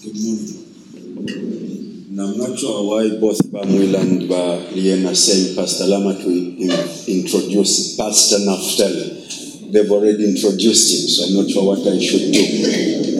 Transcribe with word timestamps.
Good 0.00 0.14
morning. 0.14 0.54
I'm 2.20 2.38
not 2.38 2.56
sure 2.56 2.86
why 2.86 3.18
both 3.18 3.40
Bamuil 3.50 3.98
and 3.98 5.06
are 5.06 5.14
saying 5.14 5.56
Pastor 5.56 5.86
Lama 5.88 6.14
to 6.14 6.30
introduce 7.10 7.96
Pastor 7.96 8.36
Naftali. 8.36 9.72
They've 9.72 9.90
already 9.90 10.24
introduced 10.36 10.94
him, 10.94 11.08
so 11.08 11.24
I'm 11.26 11.34
not 11.42 11.50
sure 11.50 11.64
what 11.64 11.80
I 11.80 11.98
should 11.98 12.30
do. 12.30 12.44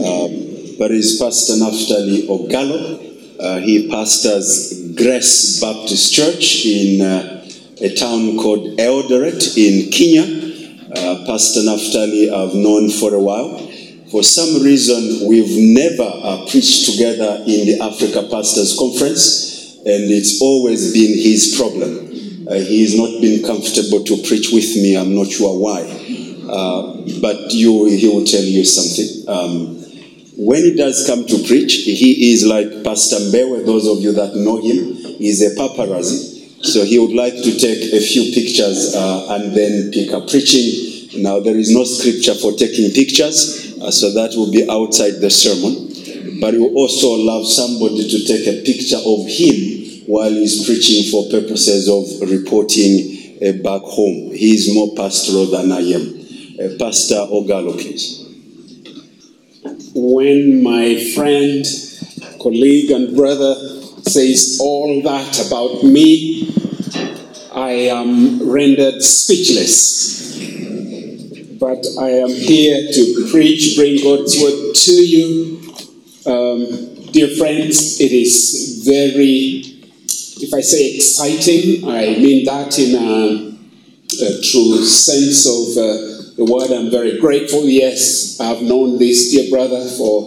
Um, 0.06 0.76
but 0.78 0.92
it's 0.92 1.18
Pastor 1.18 1.54
Naftali 1.54 2.28
Ogalo. 2.28 3.40
Uh, 3.40 3.58
he 3.58 3.88
pastors 3.88 4.94
Grace 4.94 5.60
Baptist 5.60 6.14
Church 6.14 6.64
in 6.64 7.00
uh, 7.00 7.44
a 7.80 7.92
town 7.96 8.36
called 8.38 8.78
Eldoret 8.78 9.56
in 9.58 9.90
Kenya. 9.90 10.22
Uh, 10.94 11.26
Pastor 11.26 11.60
Naftali 11.60 12.32
I've 12.32 12.54
known 12.54 12.88
for 12.88 13.14
a 13.14 13.20
while. 13.20 13.67
For 14.10 14.22
some 14.22 14.62
reason, 14.62 15.28
we've 15.28 15.58
never 15.76 16.10
uh, 16.10 16.46
preached 16.50 16.86
together 16.90 17.44
in 17.46 17.66
the 17.66 17.78
Africa 17.82 18.26
Pastors 18.30 18.74
Conference, 18.78 19.76
and 19.84 20.10
it's 20.10 20.40
always 20.40 20.94
been 20.94 21.12
his 21.18 21.54
problem. 21.58 22.08
Uh, 22.48 22.54
he's 22.54 22.96
not 22.96 23.20
been 23.20 23.44
comfortable 23.44 24.02
to 24.04 24.16
preach 24.26 24.48
with 24.50 24.74
me. 24.76 24.96
I'm 24.96 25.14
not 25.14 25.26
sure 25.26 25.58
why, 25.58 25.82
uh, 26.48 27.20
but 27.20 27.52
you, 27.52 27.84
he 27.84 28.08
will 28.08 28.24
tell 28.24 28.42
you 28.42 28.64
something. 28.64 29.28
Um, 29.28 29.76
when 30.38 30.62
he 30.62 30.74
does 30.74 31.06
come 31.06 31.26
to 31.26 31.46
preach, 31.46 31.74
he 31.84 32.32
is 32.32 32.46
like 32.46 32.82
Pastor 32.84 33.16
Mbewe. 33.16 33.66
Those 33.66 33.86
of 33.86 33.98
you 33.98 34.12
that 34.12 34.34
know 34.34 34.56
him, 34.56 34.94
he's 35.18 35.42
a 35.42 35.54
paparazzi. 35.54 36.64
So 36.64 36.84
he 36.84 36.98
would 36.98 37.12
like 37.14 37.34
to 37.34 37.58
take 37.58 37.92
a 37.92 38.00
few 38.00 38.32
pictures 38.32 38.94
uh, 38.94 39.36
and 39.36 39.54
then 39.54 39.92
pick 39.92 40.12
up 40.12 40.30
preaching. 40.30 40.87
Now 41.22 41.40
there 41.40 41.56
is 41.56 41.70
no 41.74 41.84
scripture 41.84 42.34
for 42.34 42.52
taking 42.52 42.90
pictures, 42.92 43.74
uh, 43.80 43.90
so 43.90 44.12
that 44.14 44.34
will 44.36 44.50
be 44.50 44.68
outside 44.68 45.20
the 45.20 45.30
sermon. 45.30 46.40
But 46.40 46.54
will 46.54 46.74
also 46.74 47.08
allow 47.16 47.42
somebody 47.42 48.08
to 48.08 48.24
take 48.24 48.46
a 48.46 48.62
picture 48.64 48.98
of 49.04 49.26
him 49.26 50.04
while 50.06 50.30
he's 50.30 50.64
preaching 50.64 51.10
for 51.10 51.28
purposes 51.30 51.88
of 51.88 52.28
reporting 52.30 53.38
uh, 53.42 53.52
back 53.62 53.82
home. 53.82 54.30
He 54.32 54.54
is 54.54 54.72
more 54.74 54.94
pastoral 54.94 55.46
than 55.46 55.72
I 55.72 55.80
am. 55.80 56.14
Uh, 56.58 56.76
Pastor 56.78 57.16
Ogalo, 57.30 57.72
please. 57.74 58.24
when 59.94 60.62
my 60.62 60.96
friend, 61.14 61.64
colleague, 62.40 62.90
and 62.90 63.16
brother 63.16 63.54
says 64.02 64.58
all 64.60 65.02
that 65.02 65.46
about 65.46 65.82
me, 65.82 66.54
I 67.52 67.70
am 67.90 68.48
rendered 68.48 69.02
speechless. 69.02 70.67
But 71.58 71.84
I 71.98 72.10
am 72.10 72.28
here 72.28 72.92
to 72.92 73.28
preach, 73.32 73.76
bring 73.76 74.02
God's 74.02 74.40
word 74.40 74.74
to 74.74 74.92
you. 74.92 75.74
Um, 76.24 77.10
dear 77.10 77.28
friends, 77.36 78.00
it 78.00 78.12
is 78.12 78.84
very, 78.86 79.62
if 80.40 80.54
I 80.54 80.60
say 80.60 80.94
exciting, 80.94 81.88
I 81.88 82.14
mean 82.18 82.44
that 82.44 82.78
in 82.78 82.94
a, 82.94 83.58
a 84.24 84.42
true 84.42 84.84
sense 84.84 85.46
of 85.46 85.76
uh, 85.76 86.36
the 86.36 86.46
word. 86.48 86.70
I'm 86.70 86.92
very 86.92 87.18
grateful. 87.18 87.64
Yes, 87.64 88.38
I've 88.40 88.62
known 88.62 88.98
this 88.98 89.32
dear 89.32 89.50
brother 89.50 89.84
for 89.88 90.26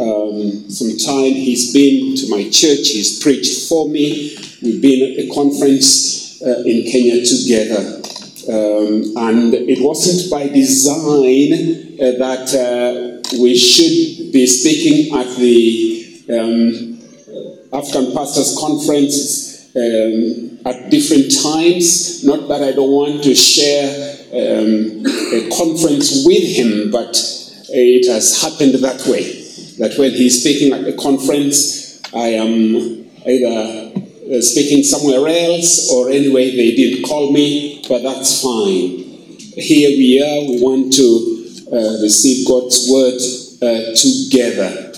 um, 0.00 0.70
some 0.70 0.96
time. 0.96 1.34
He's 1.34 1.74
been 1.74 2.16
to 2.16 2.30
my 2.30 2.44
church, 2.44 2.88
he's 2.88 3.22
preached 3.22 3.68
for 3.68 3.86
me. 3.88 4.34
We've 4.62 4.80
been 4.80 5.12
at 5.12 5.26
a 5.26 5.34
conference 5.34 6.40
uh, 6.40 6.62
in 6.64 6.90
Kenya 6.90 7.22
together. 7.26 8.00
Um, 8.48 9.16
and 9.16 9.54
it 9.54 9.80
wasn't 9.80 10.30
by 10.30 10.48
design 10.48 11.52
uh, 11.98 12.18
that 12.18 12.52
uh, 12.54 13.38
we 13.40 13.56
should 13.56 14.32
be 14.32 14.46
speaking 14.46 15.16
at 15.16 15.34
the 15.36 16.04
um, 16.30 17.00
African 17.72 18.14
Pastors 18.14 18.56
Conference 18.58 19.74
um, 19.76 20.58
at 20.66 20.90
different 20.90 21.32
times. 21.42 22.22
Not 22.24 22.48
that 22.48 22.62
I 22.62 22.72
don't 22.72 22.90
want 22.90 23.24
to 23.24 23.34
share 23.34 23.90
um, 24.32 25.06
a 25.32 25.50
conference 25.56 26.24
with 26.26 26.44
him, 26.44 26.90
but 26.90 27.16
it 27.70 28.06
has 28.12 28.40
happened 28.40 28.74
that 28.74 29.06
way. 29.06 29.40
That 29.78 29.98
when 29.98 30.12
he's 30.12 30.40
speaking 30.40 30.72
at 30.72 30.86
a 30.86 30.96
conference, 30.96 32.00
I 32.14 32.28
am 32.38 33.10
either 33.26 33.92
uh, 34.30 34.40
speaking 34.40 34.82
somewhere 34.84 35.26
else 35.26 35.90
or 35.90 36.10
anyway 36.10 36.54
they 36.54 36.74
didn't 36.76 37.04
call 37.04 37.32
me, 37.32 37.73
but 37.88 38.02
that's 38.02 38.42
fine. 38.42 39.04
Here 39.56 39.90
we 39.96 40.20
are, 40.20 40.50
we 40.50 40.60
want 40.60 40.92
to 40.94 41.34
uh, 41.72 42.02
receive 42.02 42.46
God's 42.46 42.88
word 42.90 43.20
uh, 43.62 43.94
together. 43.94 44.90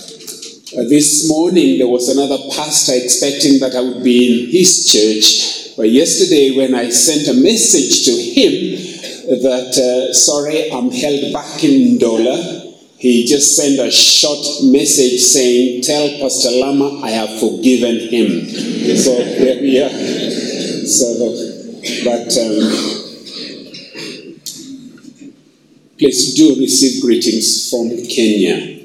Uh, 0.77 0.83
this 0.89 1.29
morning 1.29 1.77
there 1.77 1.87
was 1.87 2.09
another 2.09 2.37
pastor 2.55 2.93
expecting 2.95 3.59
that 3.59 3.75
I 3.75 3.81
would 3.81 4.03
be 4.03 4.43
in 4.43 4.51
his 4.51 4.85
church. 4.85 5.75
But 5.77 5.89
yesterday, 5.89 6.57
when 6.57 6.73
I 6.73 6.89
sent 6.89 7.27
a 7.27 7.39
message 7.39 8.05
to 8.05 8.11
him 8.11 9.41
that, 9.41 9.77
uh, 9.77 10.13
sorry, 10.13 10.71
I'm 10.71 10.89
held 10.91 11.31
back 11.31 11.63
in 11.63 11.97
Ndola, 11.99 12.73
he 12.97 13.25
just 13.25 13.55
sent 13.55 13.79
a 13.79 13.91
short 13.91 14.43
message 14.63 15.21
saying, 15.21 15.83
Tell 15.83 16.09
Pastor 16.19 16.49
Lama 16.51 17.01
I 17.03 17.11
have 17.11 17.39
forgiven 17.39 17.99
him. 18.09 18.47
So 18.97 19.15
there 19.23 19.61
we 19.61 19.81
are. 19.81 19.89
So, 20.87 21.56
but 22.03 22.27
um, 22.37 22.57
please 25.97 26.35
do 26.35 26.55
receive 26.59 27.01
greetings 27.01 27.69
from 27.69 27.89
Kenya. 28.07 28.77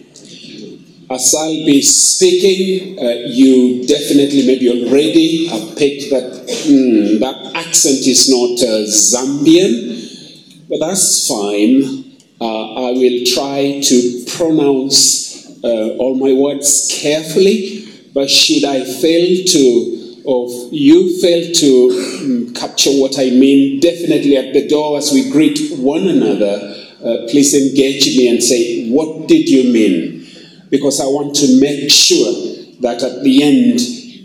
As 1.11 1.35
I'll 1.39 1.67
be 1.67 1.83
speaking, 1.83 2.99
uh, 2.99 3.11
you 3.27 3.87
definitely 3.87 4.47
maybe 4.47 4.69
already 4.71 5.47
have 5.47 5.77
picked 5.77 6.11
that 6.11 6.49
hmm, 6.65 7.21
that 7.21 7.53
accent 7.55 8.07
is 8.07 8.31
not 8.31 8.57
uh, 8.67 8.87
Zambian, 8.89 10.69
but 10.71 10.79
that's 10.81 11.29
fine. 11.29 12.17
Uh, 12.41 12.89
I 12.89 12.93
will 12.93 13.25
try 13.27 13.81
to 13.85 14.25
pronounce 14.37 15.47
uh, 15.63 15.97
all 15.99 16.15
my 16.15 16.33
words 16.33 16.89
carefully, 16.91 17.87
but 18.15 18.29
should 18.31 18.65
I 18.65 18.83
fail 18.83 19.45
to, 19.45 20.02
or 20.25 20.49
you 20.71 21.21
fail 21.21 21.53
to 21.53 21.89
mm, 21.91 22.57
capture 22.57 22.91
what 22.91 23.19
I 23.19 23.31
mean, 23.31 23.81
definitely 23.81 24.37
at 24.37 24.53
the 24.53 24.69
door 24.69 24.99
as 24.99 25.13
we 25.13 25.31
greet 25.31 25.59
one 25.79 26.07
another, 26.07 26.77
uh, 27.01 27.27
please 27.29 27.55
engage 27.55 28.17
me 28.17 28.29
and 28.29 28.43
say, 28.43 28.89
What 28.91 29.27
did 29.29 29.49
you 29.49 29.73
mean? 29.73 30.27
Because 30.71 31.01
I 31.01 31.07
want 31.07 31.35
to 31.37 31.61
make 31.61 31.91
sure 31.91 32.33
that 32.81 33.03
at 33.03 33.23
the 33.23 33.43
end 33.43 33.81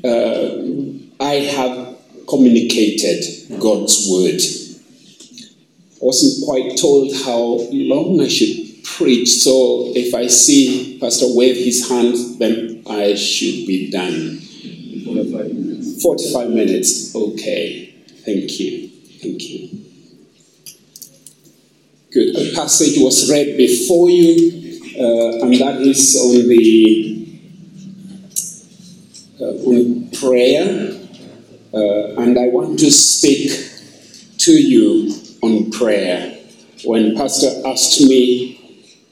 uh, 0.05 1.23
I 1.23 1.33
have 1.55 1.97
communicated 2.27 3.59
God's 3.59 4.07
word. 4.09 4.39
I 5.99 6.05
wasn't 6.05 6.45
quite 6.45 6.77
told 6.77 7.15
how 7.25 7.67
long 7.71 8.21
I 8.21 8.27
should 8.27 8.83
preach, 8.83 9.29
so 9.29 9.91
if 9.95 10.13
I 10.13 10.27
see 10.27 10.99
Pastor 11.01 11.25
wave 11.29 11.57
his 11.57 11.89
hand, 11.89 12.15
then 12.39 12.83
I 12.87 13.15
should 13.15 13.65
be 13.65 13.89
done. 13.89 14.41
45 16.01 16.49
minutes. 16.49 17.15
Okay. 17.15 17.93
Thank 18.25 18.59
you. 18.59 18.89
Thank 19.21 19.41
you. 19.49 19.85
Good. 22.11 22.35
A 22.35 22.55
passage 22.55 22.97
was 22.99 23.29
read 23.29 23.57
before 23.57 24.09
you, 24.09 24.79
uh, 24.99 25.45
and 25.45 25.53
that 25.55 25.81
is 25.81 26.15
on 26.15 26.47
the 26.47 27.39
uh, 29.39 29.69
on 29.69 30.09
prayer. 30.11 30.93
Uh, 31.73 32.21
and 32.21 32.39
I 32.39 32.47
want 32.47 32.79
to 32.79 32.89
speak 32.91 33.51
to 34.39 34.51
you 34.51 35.13
on 35.43 35.69
prayer. 35.71 36.33
When 36.85 37.15
Pastor 37.15 37.61
asked 37.67 38.01
me 38.01 38.57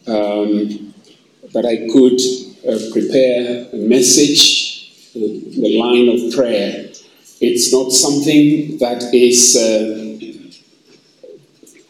um, 0.07 0.93
that 1.53 1.65
I 1.65 1.87
could 1.91 2.19
uh, 2.65 2.91
prepare 2.91 3.67
a 3.73 3.75
message, 3.75 4.64
the 5.15 5.77
line 5.79 6.09
of 6.09 6.35
prayer, 6.35 6.89
it's 7.41 7.71
not 7.71 7.91
something 7.91 8.77
that 8.79 9.01
is 9.13 9.55
uh, 9.55 10.05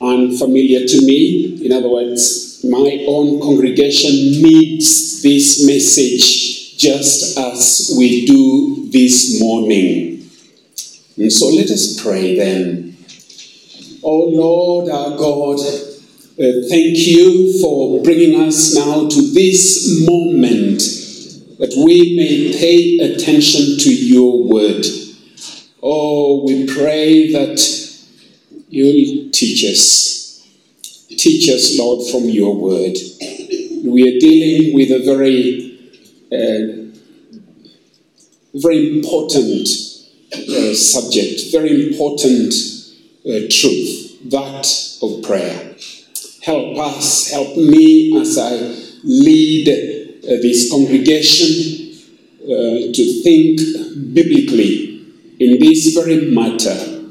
unfamiliar 0.06 0.88
to 0.88 1.06
me. 1.06 1.66
In 1.66 1.72
other 1.72 1.90
words, 1.90 2.64
my 2.64 3.06
own 3.08 3.42
congregation 3.42 4.12
needs 4.12 5.22
this 5.22 5.66
message 5.66 6.78
just 6.78 7.38
as 7.38 7.96
we 7.98 8.26
do 8.26 8.90
this 8.92 9.40
morning. 9.42 10.30
And 11.18 11.32
so 11.32 11.48
let 11.48 11.70
us 11.70 12.02
pray 12.02 12.36
then. 12.36 12.98
Oh 14.04 14.26
Lord 14.26 14.90
our 14.90 15.18
God, 15.18 15.60
uh, 15.60 16.68
thank 16.70 16.98
you 16.98 17.60
for 17.62 18.04
bringing 18.04 18.40
us 18.42 18.76
now 18.76 19.08
to 19.08 19.34
this 19.34 20.06
moment 20.08 21.05
that 21.66 21.84
we 21.84 22.16
may 22.16 22.54
pay 22.54 23.00
attention 23.00 23.80
to 23.80 23.92
your 23.92 24.44
word. 24.44 24.86
Oh, 25.82 26.44
we 26.46 26.68
pray 26.68 27.32
that 27.32 27.58
you'll 28.70 29.32
teach 29.32 29.64
us. 29.66 30.48
Teach 31.18 31.50
us, 31.50 31.76
Lord, 31.80 32.08
from 32.12 32.26
your 32.26 32.56
word. 32.56 32.96
We 33.84 34.04
are 34.04 34.20
dealing 34.20 34.76
with 34.76 34.92
a 34.92 35.04
very 35.06 35.72
a 36.32 36.92
very 38.54 39.00
important 39.00 39.68
uh, 40.34 40.76
subject, 40.76 41.52
very 41.52 41.90
important 41.90 42.54
uh, 43.26 43.48
truth, 43.50 44.22
that 44.30 44.68
of 45.02 45.24
prayer. 45.24 45.76
Help 46.44 46.78
us, 46.78 47.32
help 47.32 47.58
me 47.58 48.22
as 48.22 48.38
I 48.38 48.52
lead 49.04 49.68
uh, 49.70 49.95
this 50.26 50.70
congregation 50.72 51.86
uh, 52.44 52.94
to 52.94 53.22
think 53.24 53.60
biblically 54.14 55.02
in 55.40 55.60
this 55.60 55.94
very 55.96 56.32
matter. 56.32 57.04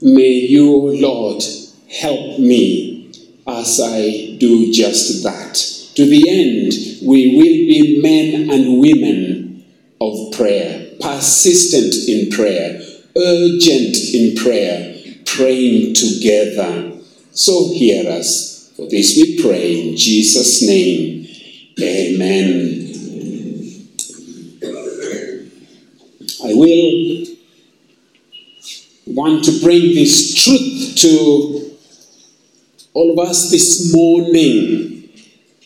May 0.00 0.32
you, 0.32 1.00
Lord, 1.00 1.42
help 1.90 2.38
me 2.38 3.12
as 3.46 3.80
I 3.82 4.36
do 4.38 4.72
just 4.72 5.22
that. 5.22 5.54
To 5.96 6.06
the 6.06 6.28
end, 6.28 6.72
we 7.06 7.36
will 7.36 7.42
be 7.42 8.00
men 8.02 8.50
and 8.50 8.80
women 8.80 9.64
of 10.00 10.32
prayer, 10.32 10.90
persistent 11.00 12.08
in 12.08 12.30
prayer, 12.30 12.80
urgent 13.16 13.96
in 14.14 14.36
prayer, 14.36 14.96
praying 15.26 15.94
together. 15.94 16.92
So 17.32 17.72
hear 17.72 18.10
us. 18.10 18.72
For 18.76 18.88
this 18.88 19.16
we 19.16 19.40
pray 19.42 19.88
in 19.88 19.96
Jesus' 19.96 20.66
name. 20.66 21.21
Amen. 21.80 22.82
I 26.44 26.54
will 26.54 27.26
want 29.06 29.44
to 29.44 29.60
bring 29.60 29.94
this 29.94 30.44
truth 30.44 30.96
to 30.96 31.76
all 32.94 33.12
of 33.12 33.28
us 33.28 33.50
this 33.50 33.92
morning. 33.94 35.08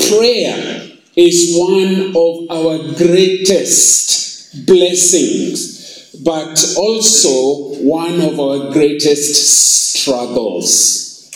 Prayer 0.09 0.91
is 1.17 1.57
one 1.57 2.15
of 2.15 2.51
our 2.51 2.95
greatest 2.95 4.67
blessings, 4.67 6.15
but 6.23 6.75
also 6.77 7.75
one 7.83 8.21
of 8.21 8.39
our 8.39 8.73
greatest 8.73 9.99
struggles. 9.99 11.31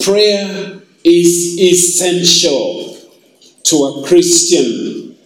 Prayer 0.00 0.80
is 1.04 1.58
essential 1.60 2.87
to 3.68 3.76
a 3.84 4.06
Christian. 4.06 5.16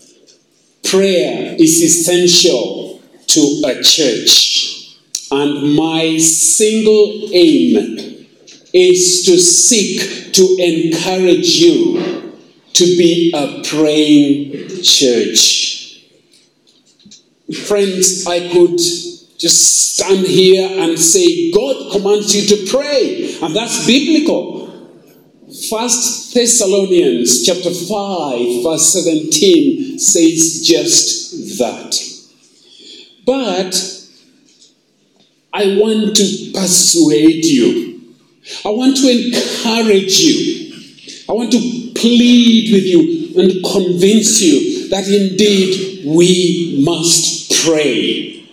Prayer 0.83 1.57
is 1.59 1.83
essential 1.83 3.01
to 3.29 3.63
a 3.67 3.83
church. 3.83 4.99
And 5.31 5.75
my 5.75 6.19
single 6.19 7.31
aim 7.33 8.27
is 8.75 9.25
to 9.27 9.39
seek 9.39 10.33
to 10.35 10.57
encourage 10.59 11.57
you 11.57 12.33
to 12.75 12.85
be 12.85 13.33
a 13.35 13.63
praying 13.65 14.83
church. 14.83 16.05
Friends, 17.67 18.27
I 18.27 18.49
could 18.51 18.79
just 18.79 19.95
stand 19.95 20.27
here 20.27 20.69
and 20.81 20.99
say, 20.99 21.51
God 21.53 21.93
commands 21.93 22.35
you 22.35 22.57
to 22.57 22.71
pray, 22.71 23.37
and 23.43 23.55
that's 23.55 23.87
biblical. 23.87 24.62
First 25.71 26.35
Thessalonians 26.35 27.45
chapter 27.47 27.71
5, 27.71 28.65
verse 28.65 28.93
17 28.93 29.99
says 29.99 30.63
just 30.67 31.59
that. 31.59 31.95
But 33.25 34.09
I 35.53 35.77
want 35.79 36.17
to 36.17 36.53
persuade 36.53 37.45
you. 37.45 38.01
I 38.65 38.71
want 38.71 38.97
to 38.97 39.09
encourage 39.09 40.19
you. 40.19 40.75
I 41.29 41.33
want 41.33 41.53
to 41.53 41.93
plead 41.95 42.73
with 42.73 42.85
you 42.85 43.41
and 43.41 43.65
convince 43.65 44.43
you 44.43 44.89
that 44.89 45.07
indeed 45.07 46.07
we 46.07 46.83
must 46.85 47.65
pray. 47.65 48.49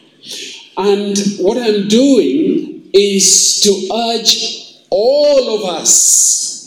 And 0.78 1.18
what 1.40 1.58
I'm 1.58 1.88
doing 1.88 2.90
is 2.94 3.62
to 3.62 3.94
urge 3.94 4.76
all 4.92 5.58
of 5.58 5.66
us 5.66 6.59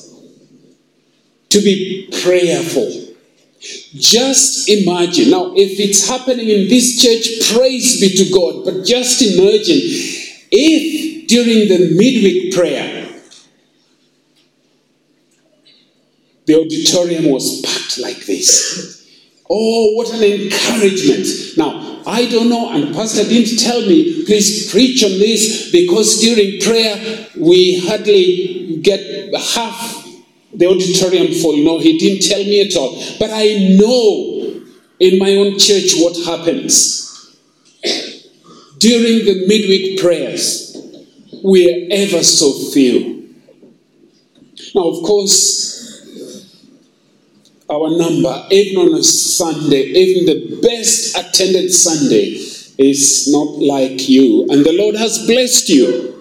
to 1.52 1.60
be 1.60 2.08
prayerful. 2.22 3.14
Just 3.94 4.68
imagine. 4.68 5.30
Now, 5.30 5.52
if 5.54 5.78
it's 5.78 6.08
happening 6.08 6.48
in 6.48 6.68
this 6.68 7.00
church, 7.00 7.54
praise 7.54 8.00
be 8.00 8.08
to 8.16 8.30
God. 8.32 8.64
But 8.64 8.84
just 8.84 9.22
imagine 9.22 9.78
if 10.50 11.28
during 11.28 11.68
the 11.68 11.94
midweek 11.94 12.54
prayer, 12.54 13.08
the 16.46 16.58
auditorium 16.58 17.30
was 17.30 17.62
packed 17.62 17.98
like 17.98 18.26
this. 18.26 19.08
Oh, 19.48 19.94
what 19.94 20.12
an 20.14 20.22
encouragement. 20.22 21.28
Now, 21.56 22.02
I 22.06 22.26
don't 22.26 22.48
know, 22.48 22.72
and 22.72 22.94
Pastor 22.94 23.22
didn't 23.22 23.58
tell 23.58 23.82
me, 23.82 24.24
please 24.24 24.70
preach 24.72 25.04
on 25.04 25.10
this 25.10 25.70
because 25.70 26.20
during 26.20 26.60
prayer 26.60 27.28
we 27.38 27.78
hardly 27.86 28.78
get 28.82 29.32
half 29.34 30.01
the 30.54 30.66
auditorium 30.66 31.32
full. 31.32 31.56
No, 31.64 31.78
he 31.78 31.98
didn't 31.98 32.28
tell 32.28 32.42
me 32.42 32.60
at 32.66 32.76
all. 32.76 32.94
But 33.18 33.30
I 33.32 33.76
know 33.78 34.62
in 35.00 35.18
my 35.18 35.34
own 35.34 35.58
church 35.58 35.94
what 35.96 36.16
happens. 36.24 36.98
During 38.78 39.24
the 39.24 39.46
midweek 39.46 40.00
prayers, 40.00 40.76
we 41.44 41.68
are 41.70 41.88
ever 41.90 42.22
so 42.22 42.52
few. 42.72 43.34
Now, 44.74 44.88
of 44.88 45.02
course, 45.04 45.72
our 47.70 47.96
number, 47.96 48.46
even 48.50 48.88
on 48.88 48.98
a 48.98 49.02
Sunday, 49.02 49.82
even 49.82 50.26
the 50.26 50.60
best 50.60 51.16
attended 51.16 51.72
Sunday, 51.72 52.38
is 52.78 53.28
not 53.32 53.58
like 53.58 54.08
you. 54.08 54.46
And 54.50 54.64
the 54.64 54.72
Lord 54.72 54.96
has 54.96 55.26
blessed 55.26 55.68
you 55.68 56.11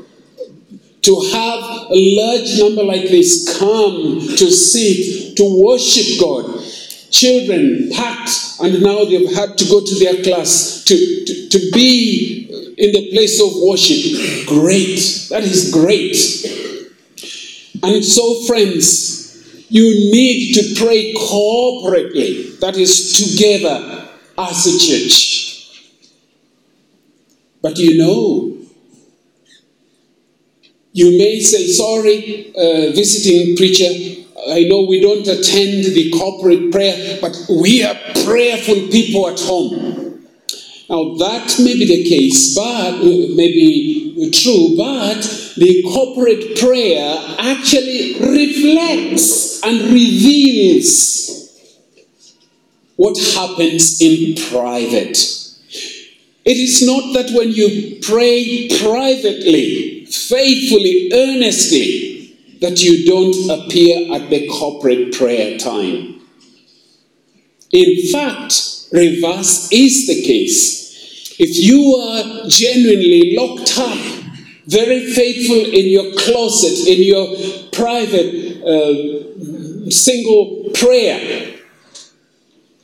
to 1.02 1.20
have 1.34 1.64
a 1.90 2.16
large 2.16 2.60
number 2.60 2.84
like 2.84 3.10
this 3.10 3.58
come 3.58 4.20
to 4.20 4.52
seek, 4.52 5.36
to 5.36 5.64
worship 5.64 6.20
God. 6.20 6.64
Children 7.10 7.90
packed, 7.92 8.32
and 8.62 8.82
now 8.82 9.04
they've 9.04 9.34
had 9.34 9.58
to 9.58 9.66
go 9.66 9.84
to 9.84 9.96
their 10.00 10.24
class 10.24 10.84
to, 10.86 11.26
to, 11.26 11.50
to 11.50 11.72
be 11.74 12.48
in 12.78 12.92
the 12.92 13.12
place 13.12 13.42
of 13.42 13.52
worship. 13.62 14.48
Great. 14.48 15.28
That 15.30 15.44
is 15.44 15.72
great. 15.72 16.16
And 17.84 18.06
so, 18.06 18.44
friends, 18.46 19.66
you 19.70 19.84
need 20.12 20.54
to 20.54 20.84
pray 20.84 21.14
corporately, 21.14 22.60
that 22.60 22.78
is, 22.78 23.14
together 23.14 24.08
as 24.38 24.68
a 24.68 24.78
church. 24.78 25.92
But 27.62 27.78
you 27.78 27.98
know, 27.98 28.51
you 30.94 31.18
may 31.18 31.40
say, 31.40 31.68
sorry, 31.68 32.54
uh, 32.56 32.92
visiting 32.94 33.56
preacher, 33.56 34.22
I 34.50 34.64
know 34.64 34.84
we 34.84 35.00
don't 35.00 35.28
attend 35.28 35.86
the 35.86 36.12
corporate 36.12 36.72
prayer, 36.72 37.18
but 37.22 37.38
we 37.50 37.84
are 37.84 37.96
prayerful 38.26 38.88
people 38.90 39.30
at 39.30 39.40
home. 39.40 40.28
Now, 40.90 41.16
that 41.16 41.56
may 41.60 41.76
be 41.76 41.86
the 41.86 42.04
case, 42.10 42.54
but 42.54 42.96
uh, 42.96 43.36
may 43.36 43.48
be 43.48 44.30
true, 44.34 44.76
but 44.76 45.22
the 45.58 45.84
corporate 45.84 46.60
prayer 46.60 47.18
actually 47.40 48.20
reflects 48.20 49.64
and 49.64 49.94
reveals 49.94 51.32
what 52.98 53.18
happens 53.18 54.02
in 54.02 54.36
private. 54.50 55.18
It 56.44 56.58
is 56.58 56.86
not 56.86 57.14
that 57.14 57.32
when 57.36 57.52
you 57.52 58.00
pray 58.02 58.68
privately, 58.82 59.91
faithfully, 60.14 61.10
earnestly, 61.14 62.38
that 62.62 62.82
you 62.82 63.06
don't 63.06 63.50
appear 63.50 64.14
at 64.14 64.30
the 64.30 64.48
corporate 64.48 65.14
prayer 65.14 65.58
time. 65.58 66.22
In 67.72 68.12
fact, 68.12 68.88
reverse 68.92 69.72
is 69.72 70.08
the 70.08 70.22
case. 70.22 71.36
If 71.40 71.58
you 71.58 71.96
are 71.96 72.48
genuinely 72.48 73.36
locked 73.36 73.78
up, 73.80 73.98
very 74.68 75.12
faithful 75.12 75.58
in 75.58 75.90
your 75.90 76.14
closet, 76.16 76.88
in 76.88 77.02
your 77.04 77.36
private 77.72 78.62
uh, 78.64 79.90
single 79.90 80.70
prayer, 80.74 81.58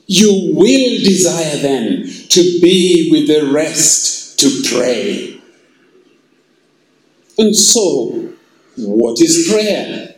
you 0.06 0.54
will 0.54 1.04
desire 1.04 1.56
then 1.58 2.06
to 2.30 2.60
be 2.60 3.08
with 3.10 3.28
the 3.28 3.50
rest 3.52 4.38
to 4.40 4.62
pray. 4.68 5.40
And 7.38 7.54
so, 7.54 8.32
what 8.76 9.20
is 9.20 9.48
prayer? 9.48 10.16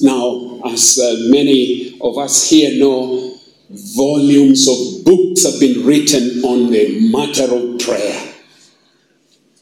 Now, 0.00 0.60
as 0.66 0.98
uh, 0.98 1.28
many 1.30 1.96
of 2.00 2.18
us 2.18 2.50
here 2.50 2.78
know, 2.78 3.36
volumes 3.70 4.68
of 4.68 5.04
books 5.04 5.44
have 5.44 5.60
been 5.60 5.86
written 5.86 6.44
on 6.44 6.70
the 6.70 7.10
matter 7.10 7.54
of 7.54 7.78
prayer. 7.80 8.34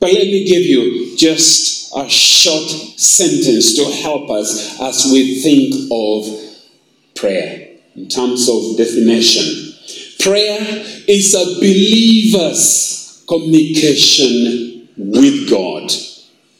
But 0.00 0.12
let 0.12 0.25
me 0.25 0.45
give 0.45 0.62
you 0.62 1.16
just 1.16 1.93
a 1.97 2.09
short 2.09 2.69
sentence 2.99 3.76
to 3.76 3.85
help 4.02 4.31
us 4.31 4.81
as 4.81 5.11
we 5.12 5.40
think 5.40 5.90
of 5.90 7.14
prayer 7.14 7.76
in 7.95 8.09
terms 8.09 8.49
of 8.49 8.76
definition. 8.76 9.73
Prayer 10.21 10.59
is 11.07 11.35
a 11.35 11.45
believer's 11.61 13.25
communication 13.28 14.88
with 14.97 15.49
God. 15.49 15.90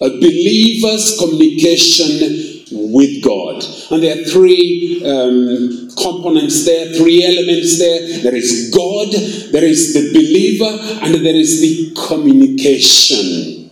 A 0.05 0.11
believer's 0.11 1.19
communication 1.19 2.65
with 2.71 3.23
God. 3.23 3.65
And 3.91 4.03
there 4.03 4.21
are 4.21 4.25
three 4.25 5.03
um, 5.05 5.89
components 5.97 6.65
there, 6.67 6.93
three 6.93 7.25
elements 7.25 7.79
there. 7.79 8.21
There 8.23 8.35
is 8.35 8.71
God, 8.75 9.13
there 9.53 9.65
is 9.65 9.95
the 9.95 10.13
believer, 10.13 11.05
and 11.05 11.15
there 11.25 11.35
is 11.35 11.61
the 11.61 11.95
communication. 12.07 13.71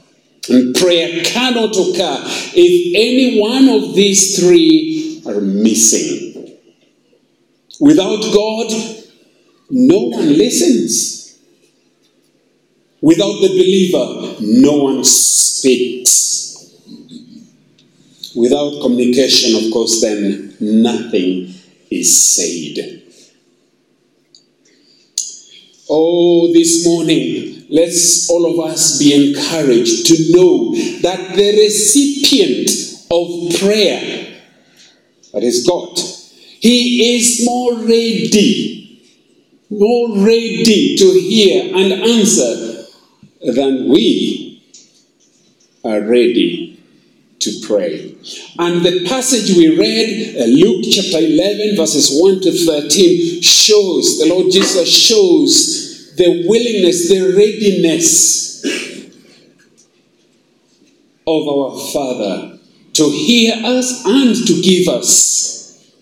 And 0.49 0.75
prayer 0.75 1.23
cannot 1.25 1.77
occur 1.77 2.19
if 2.55 2.97
any 2.97 3.41
one 3.41 3.69
of 3.69 3.95
these 3.95 4.41
three 4.41 5.23
are 5.27 5.41
missing. 5.41 6.59
Without 7.81 8.23
God, 8.33 8.73
no 9.71 9.99
one 10.09 10.37
listens. 10.37 11.22
Without 13.03 13.41
the 13.41 13.49
believer, 13.49 14.37
no 14.41 14.85
one 14.85 15.03
speaks. 15.03 16.71
Without 18.37 18.81
communication, 18.81 19.57
of 19.57 19.73
course, 19.73 20.01
then 20.01 20.57
nothing 20.61 21.53
is 21.91 22.33
said. 22.33 23.03
Oh, 25.91 26.53
this 26.53 26.87
morning, 26.87 27.67
let's 27.71 28.31
all 28.31 28.47
of 28.47 28.71
us 28.71 29.01
be 29.01 29.13
encouraged 29.13 30.07
to 30.07 30.33
know 30.33 30.73
that 31.03 31.35
the 31.35 31.59
recipient 31.61 32.71
of 33.11 33.59
prayer, 33.59 34.41
that 35.33 35.43
is 35.43 35.67
God, 35.67 35.99
He 36.61 37.17
is 37.17 37.45
more 37.45 37.75
ready, 37.81 39.03
more 39.71 40.17
ready 40.19 40.97
to 40.97 41.21
hear 41.21 41.75
and 41.77 41.93
answer 41.93 42.62
than 43.45 43.89
we 43.89 44.63
are 45.85 46.01
ready 46.01 46.81
to 47.41 47.61
pray. 47.67 48.15
And 48.59 48.85
the 48.85 49.05
passage 49.09 49.57
we 49.57 49.77
read, 49.77 50.37
uh, 50.37 50.45
Luke 50.45 50.85
chapter 50.91 51.19
11, 51.19 51.77
verses 51.77 52.11
1 52.21 52.41
to 52.43 52.53
13, 52.53 53.43
shows, 53.43 54.19
the 54.19 54.27
Lord 54.29 54.53
Jesus 54.53 54.89
shows 54.89 56.15
the 56.17 56.47
willingness, 56.49 57.09
the 57.09 57.35
readiness 57.37 58.65
of 61.27 61.49
our 61.49 61.79
Father 61.93 62.59
to 62.95 63.11
hear 63.11 63.55
us 63.65 64.05
and 64.07 64.35
to 64.47 64.63
give 64.63 64.89
us 64.89 65.93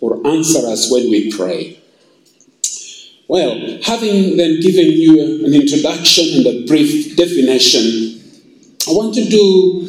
or 0.00 0.26
answer 0.26 0.66
us 0.66 0.90
when 0.90 1.08
we 1.10 1.30
pray. 1.30 1.80
Well, 3.34 3.80
having 3.82 4.36
then 4.36 4.60
given 4.60 4.92
you 4.92 5.44
an 5.44 5.52
introduction 5.52 6.36
and 6.36 6.46
a 6.46 6.66
brief 6.68 7.16
definition, 7.16 8.22
I 8.88 8.92
want 8.92 9.12
to 9.14 9.24
do 9.24 9.88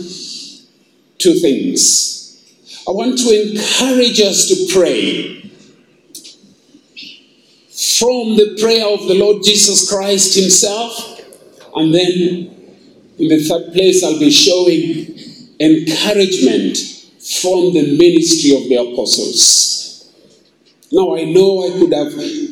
two 1.19 1.35
things. 1.35 2.43
I 2.87 2.91
want 2.91 3.19
to 3.19 3.29
encourage 3.29 4.19
us 4.19 4.47
to 4.47 4.73
pray 4.73 5.41
from 7.99 8.35
the 8.35 8.57
prayer 8.59 8.87
of 8.87 9.07
the 9.07 9.13
Lord 9.13 9.43
Jesus 9.43 9.87
Christ 9.91 10.33
Himself, 10.33 11.21
and 11.75 11.93
then 11.93 12.09
in 13.19 13.27
the 13.27 13.43
third 13.47 13.73
place, 13.73 14.03
I'll 14.03 14.17
be 14.17 14.31
showing 14.31 15.19
encouragement 15.59 16.79
from 17.43 17.73
the 17.73 17.95
ministry 17.95 18.55
of 18.55 18.67
the 18.69 18.77
apostles. 18.77 20.11
Now, 20.91 21.15
I 21.15 21.25
know 21.25 21.67
I 21.67 21.77
could 21.77 21.93
have 21.93 22.44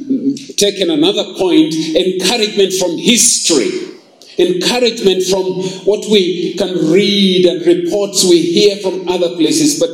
taken 0.57 0.89
another 0.89 1.33
point 1.35 1.73
encouragement 1.73 2.73
from 2.73 2.97
history 2.97 3.93
encouragement 4.37 5.23
from 5.23 5.43
what 5.85 6.09
we 6.09 6.55
can 6.55 6.91
read 6.91 7.45
and 7.45 7.65
reports 7.65 8.23
we 8.23 8.41
hear 8.41 8.77
from 8.77 9.07
other 9.07 9.35
places, 9.35 9.79
but 9.79 9.89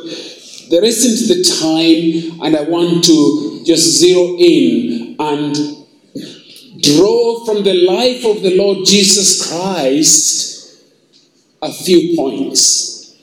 there 0.70 0.84
isn't 0.84 1.28
the 1.28 1.44
time, 1.60 2.42
and 2.44 2.56
I 2.56 2.62
want 2.62 3.04
to 3.06 3.63
just 3.66 3.98
zero 4.00 4.36
in 4.38 5.16
and 5.20 5.56
draw 6.82 7.46
from 7.46 7.63
the 7.63 7.74
life 7.74 8.24
of 8.25 8.42
the 8.42 8.56
Lord 8.56 8.86
Jesus 8.86 9.48
Christ 9.50 10.84
a 11.62 11.74
few 11.74 12.16
points 12.16 13.18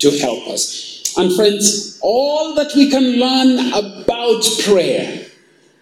to 0.00 0.10
help 0.18 0.46
us. 0.48 1.14
And 1.16 1.34
friends, 1.34 1.98
all 2.02 2.54
that 2.56 2.74
we 2.74 2.90
can 2.90 3.18
learn 3.18 3.72
about 3.72 4.44
prayer 4.64 5.19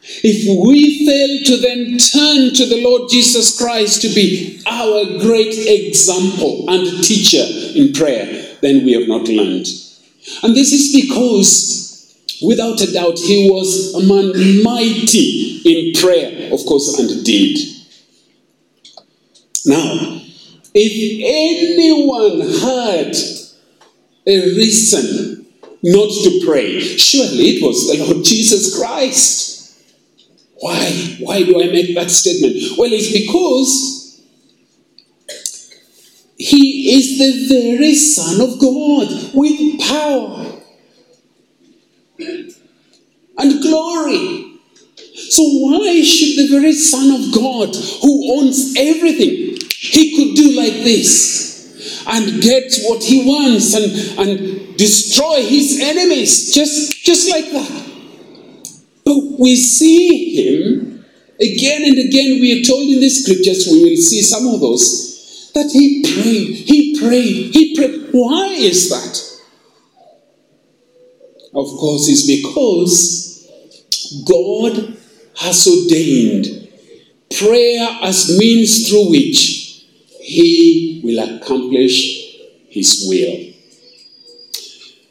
if 0.03 0.67
we 0.67 1.07
fail 1.07 1.45
to 1.45 1.57
then 1.63 1.99
turn 1.99 2.55
to 2.55 2.67
the 2.67 2.83
Lord 2.83 3.11
Jesus 3.11 3.59
Christ 3.59 4.03
to 4.03 4.09
be 4.09 4.61
our 4.67 5.19
great 5.19 5.55
example 5.55 6.65
and 6.69 7.05
teacher 7.05 7.45
in 7.79 7.93
prayer, 7.93 8.57
then 8.63 8.85
we 8.85 8.93
have 8.93 9.09
not 9.09 9.29
learned. 9.29 9.67
And 10.43 10.55
this 10.57 10.73
is 10.73 10.93
because, 11.05 12.17
without 12.43 12.81
a 12.81 12.93
doubt, 12.93 13.19
he 13.19 13.51
was 13.51 13.95
a 13.95 14.01
man 14.07 14.63
mighty 14.63 15.61
in 15.65 15.93
prayer, 16.01 16.53
of 16.53 16.65
course, 16.67 16.99
and 16.99 17.25
did. 17.25 17.59
Now, 19.67 20.21
if 20.75 21.21
anyone 21.25 22.41
had 22.61 23.17
a 24.27 24.57
reason 24.57 25.47
not 25.83 26.09
to 26.09 26.43
pray, 26.47 26.81
surely 26.81 27.57
it 27.57 27.63
was 27.63 27.89
the 27.89 28.05
Lord 28.05 28.25
Jesus 28.25 28.79
Christ. 28.79 29.58
Why? 30.61 31.17
Why 31.21 31.43
do 31.45 31.63
I 31.63 31.67
make 31.67 31.95
that 31.95 32.11
statement? 32.11 32.79
Well, 32.79 32.93
it's 32.93 33.13
because 33.13 34.23
he 36.37 36.95
is 36.95 37.19
the 37.19 37.49
very 37.49 37.95
Son 37.95 38.41
of 38.41 38.59
God 38.61 39.09
with 39.35 39.81
power 39.81 40.61
and 43.39 43.63
glory. 43.63 44.61
So, 45.15 45.43
why 45.43 46.03
should 46.03 46.39
the 46.39 46.49
very 46.51 46.73
Son 46.73 47.11
of 47.13 47.35
God, 47.35 47.75
who 48.03 48.39
owns 48.39 48.75
everything, 48.77 49.59
he 49.71 50.17
could 50.17 50.37
do 50.37 50.57
like 50.57 50.85
this 50.85 52.05
and 52.09 52.41
get 52.41 52.73
what 52.85 53.03
he 53.03 53.25
wants 53.25 53.75
and, 53.75 54.19
and 54.19 54.77
destroy 54.77 55.45
his 55.45 55.81
enemies 55.81 56.53
just, 56.53 57.05
just 57.05 57.31
like 57.31 57.51
that? 57.53 57.88
But 59.09 59.41
we 59.41 59.57
see 59.57 60.37
him 60.37 61.03
again 61.41 61.83
and 61.83 61.99
again. 61.99 62.43
We 62.43 62.61
are 62.61 62.63
told 62.63 62.91
in 62.91 63.01
the 63.01 63.09
scriptures, 63.09 63.67
we 63.67 63.83
will 63.83 63.97
see 63.97 64.21
some 64.21 64.47
of 64.49 64.61
those, 64.61 65.51
that 65.55 65.71
he 65.73 66.03
prayed, 66.03 66.57
he 66.57 67.01
prayed, 67.01 67.55
he 67.55 67.75
prayed. 67.75 68.09
Why 68.13 68.49
is 68.49 68.91
that? 68.91 69.41
Of 71.55 71.69
course, 71.79 72.07
it's 72.11 72.27
because 72.27 73.49
God 74.27 74.95
has 75.39 75.67
ordained 75.67 76.69
prayer 77.39 77.89
as 78.03 78.39
means 78.39 78.91
through 78.91 79.09
which 79.09 79.87
he 80.21 81.01
will 81.03 81.19
accomplish 81.19 82.37
his 82.69 83.07
will. 83.09 83.55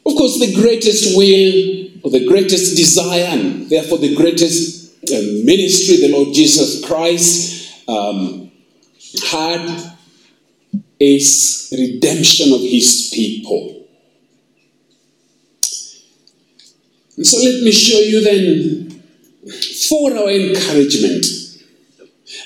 Of 0.06 0.16
course, 0.16 0.38
the 0.38 0.54
greatest 0.54 1.16
will 1.16 1.87
or 2.02 2.10
the 2.10 2.26
greatest 2.26 2.76
desire 2.76 3.28
and 3.30 3.68
therefore 3.70 3.98
the 3.98 4.14
greatest 4.14 4.94
uh, 5.10 5.20
ministry 5.44 5.96
the 5.96 6.12
Lord 6.12 6.34
Jesus 6.34 6.84
Christ 6.84 7.88
um, 7.88 8.50
had 9.30 9.94
is 11.00 11.72
redemption 11.76 12.52
of 12.52 12.60
his 12.60 13.10
people. 13.14 13.86
And 17.16 17.26
so 17.26 17.38
let 17.38 17.62
me 17.62 17.72
show 17.72 17.98
you 17.98 18.22
then, 18.22 19.02
for 19.88 20.12
our 20.16 20.30
encouragement, 20.30 21.26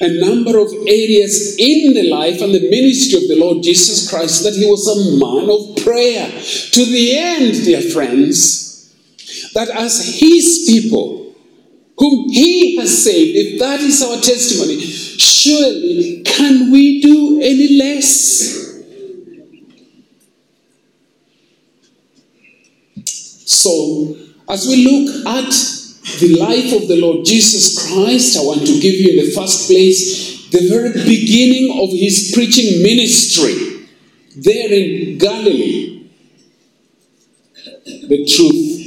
a 0.00 0.20
number 0.20 0.58
of 0.58 0.72
areas 0.86 1.56
in 1.58 1.92
the 1.92 2.08
life 2.08 2.40
and 2.40 2.54
the 2.54 2.70
ministry 2.70 3.22
of 3.22 3.28
the 3.28 3.36
Lord 3.36 3.62
Jesus 3.62 4.08
Christ 4.08 4.44
that 4.44 4.54
he 4.54 4.68
was 4.68 4.86
a 4.88 5.18
man 5.18 5.50
of 5.50 5.84
prayer. 5.84 6.26
To 6.28 6.84
the 6.84 7.18
end, 7.18 7.64
dear 7.64 7.82
friends, 7.82 8.61
that 9.54 9.68
as 9.70 10.18
his 10.20 10.64
people, 10.66 11.34
whom 11.98 12.28
he 12.30 12.76
has 12.76 13.04
saved, 13.04 13.36
if 13.36 13.58
that 13.60 13.80
is 13.80 14.02
our 14.02 14.16
testimony, 14.16 14.80
surely 14.80 16.22
can 16.24 16.70
we 16.72 17.00
do 17.00 17.40
any 17.42 17.76
less? 17.76 18.60
So, 23.04 24.16
as 24.48 24.66
we 24.66 24.84
look 24.84 25.26
at 25.26 25.50
the 26.18 26.36
life 26.40 26.72
of 26.82 26.88
the 26.88 27.00
Lord 27.00 27.24
Jesus 27.24 27.86
Christ, 27.86 28.36
I 28.36 28.42
want 28.42 28.66
to 28.66 28.80
give 28.80 28.94
you 28.94 29.10
in 29.10 29.26
the 29.26 29.32
first 29.32 29.68
place 29.68 30.50
the 30.50 30.68
very 30.68 30.92
beginning 30.92 31.80
of 31.80 31.90
his 31.90 32.32
preaching 32.34 32.82
ministry 32.82 33.88
there 34.36 34.72
in 34.72 35.18
Galilee. 35.18 36.10
The 37.84 38.26
truth 38.26 38.81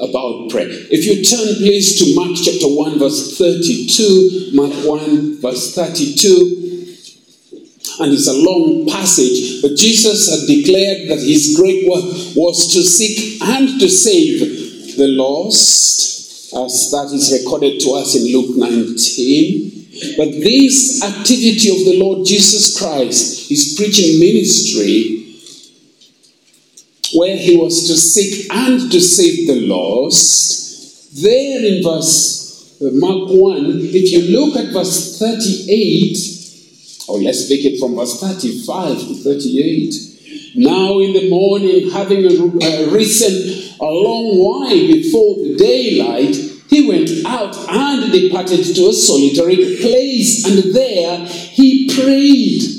about 0.00 0.50
prayer. 0.50 0.68
If 0.70 1.04
you 1.06 1.24
turn, 1.24 1.56
please, 1.56 1.98
to 1.98 2.14
Mark 2.14 2.36
chapter 2.36 2.66
1, 2.66 2.98
verse 2.98 3.36
32, 3.38 4.50
Mark 4.54 4.72
1, 4.86 5.40
verse 5.40 5.74
32. 5.74 6.68
And 8.00 8.12
it's 8.12 8.28
a 8.28 8.32
long 8.32 8.86
passage, 8.86 9.60
but 9.60 9.74
Jesus 9.76 10.30
had 10.30 10.46
declared 10.46 11.10
that 11.10 11.18
his 11.18 11.56
great 11.56 11.88
work 11.88 12.04
was 12.36 12.72
to 12.72 12.82
seek 12.84 13.42
and 13.42 13.80
to 13.80 13.88
save 13.88 14.96
the 14.96 15.08
lost, 15.08 16.54
as 16.54 16.90
that 16.92 17.10
is 17.12 17.32
recorded 17.32 17.80
to 17.80 17.90
us 17.94 18.14
in 18.14 18.32
Luke 18.32 18.56
19. 18.56 20.14
But 20.16 20.30
this 20.30 21.02
activity 21.02 21.70
of 21.70 21.84
the 21.86 21.98
Lord 21.98 22.24
Jesus 22.24 22.78
Christ, 22.78 23.48
his 23.48 23.74
preaching 23.76 24.20
ministry, 24.20 25.27
where 27.14 27.36
he 27.36 27.56
was 27.56 27.86
to 27.88 27.96
seek 27.96 28.52
and 28.52 28.90
to 28.90 29.00
save 29.00 29.46
the 29.46 29.66
lost, 29.66 31.22
there 31.22 31.64
in 31.64 31.82
verse 31.82 32.38
uh, 32.80 32.90
Mark 32.92 33.30
1, 33.30 33.64
if 33.80 34.12
you 34.12 34.38
look 34.38 34.56
at 34.56 34.72
verse 34.72 35.18
38, 35.18 37.08
or 37.08 37.20
let's 37.20 37.48
take 37.48 37.64
it 37.64 37.80
from 37.80 37.96
verse 37.96 38.20
35 38.20 38.98
to 38.98 39.14
38. 39.24 39.94
Now 40.56 40.98
in 41.00 41.12
the 41.12 41.28
morning, 41.28 41.90
having 41.90 42.24
uh, 42.26 42.90
risen 42.90 43.74
a 43.80 43.84
long 43.84 44.38
while 44.38 44.68
before 44.70 45.36
the 45.36 45.56
daylight, 45.56 46.36
he 46.68 46.86
went 46.86 47.10
out 47.26 47.56
and 47.68 48.12
departed 48.12 48.62
to 48.62 48.88
a 48.88 48.92
solitary 48.92 49.76
place, 49.80 50.44
and 50.44 50.74
there 50.74 51.24
he 51.26 51.88
prayed. 51.88 52.77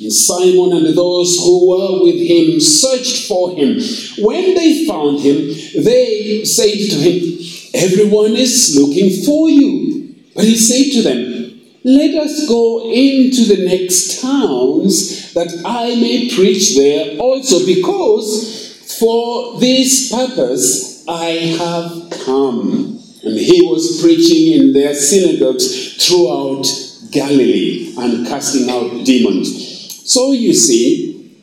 And 0.00 0.10
Simon 0.10 0.72
and 0.72 0.96
those 0.96 1.36
who 1.36 1.68
were 1.68 2.02
with 2.02 2.16
him 2.16 2.58
searched 2.58 3.28
for 3.28 3.50
him. 3.50 3.78
When 4.18 4.54
they 4.54 4.86
found 4.86 5.20
him, 5.20 5.48
they 5.84 6.42
said 6.44 6.72
to 6.72 6.96
him, 6.96 7.38
Everyone 7.74 8.34
is 8.34 8.76
looking 8.80 9.24
for 9.24 9.50
you. 9.50 10.14
But 10.34 10.44
he 10.44 10.56
said 10.56 10.92
to 10.94 11.02
them, 11.02 11.60
Let 11.84 12.14
us 12.14 12.48
go 12.48 12.90
into 12.90 13.44
the 13.44 13.66
next 13.66 14.22
towns 14.22 15.34
that 15.34 15.62
I 15.66 15.94
may 15.96 16.30
preach 16.34 16.76
there 16.76 17.18
also, 17.18 17.66
because 17.66 18.96
for 18.98 19.60
this 19.60 20.10
purpose 20.10 21.06
I 21.06 21.56
have 21.60 22.10
come. 22.24 22.98
And 23.22 23.36
he 23.36 23.60
was 23.68 24.00
preaching 24.00 24.60
in 24.60 24.72
their 24.72 24.94
synagogues 24.94 26.02
throughout 26.02 26.66
Galilee 27.10 27.94
and 27.98 28.26
casting 28.26 28.70
out 28.70 29.04
demons. 29.04 29.69
So 30.10 30.32
you 30.32 30.52
see, 30.52 31.38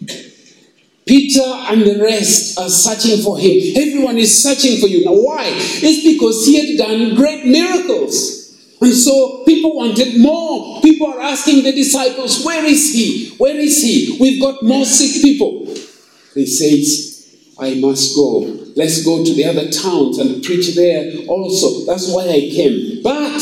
Peter 1.05 1.41
and 1.41 1.83
the 1.83 2.03
rest 2.03 2.59
are 2.59 2.67
searching 2.67 3.23
for 3.23 3.39
him. 3.39 3.77
Everyone 3.77 4.17
is 4.17 4.43
searching 4.43 4.81
for 4.81 4.87
you. 4.87 5.05
Now, 5.05 5.13
why? 5.13 5.45
It's 5.47 6.03
because 6.03 6.45
he 6.45 6.59
had 6.59 6.77
done 6.77 7.15
great 7.15 7.45
miracles. 7.45 8.75
And 8.81 8.93
so 8.93 9.45
people 9.45 9.73
wanted 9.73 10.19
more. 10.19 10.81
People 10.81 11.07
are 11.07 11.21
asking 11.21 11.63
the 11.63 11.71
disciples, 11.71 12.43
Where 12.43 12.65
is 12.65 12.93
he? 12.93 13.29
Where 13.37 13.55
is 13.55 13.81
he? 13.81 14.17
We've 14.19 14.41
got 14.41 14.61
more 14.61 14.83
sick 14.83 15.21
people. 15.21 15.73
He 16.33 16.45
says, 16.45 17.37
I 17.57 17.75
must 17.75 18.17
go. 18.17 18.39
Let's 18.75 19.01
go 19.05 19.23
to 19.23 19.33
the 19.33 19.45
other 19.45 19.71
towns 19.71 20.17
and 20.19 20.43
preach 20.43 20.75
there 20.75 21.25
also. 21.29 21.85
That's 21.85 22.11
why 22.11 22.23
I 22.23 22.41
came. 22.53 23.01
But 23.01 23.39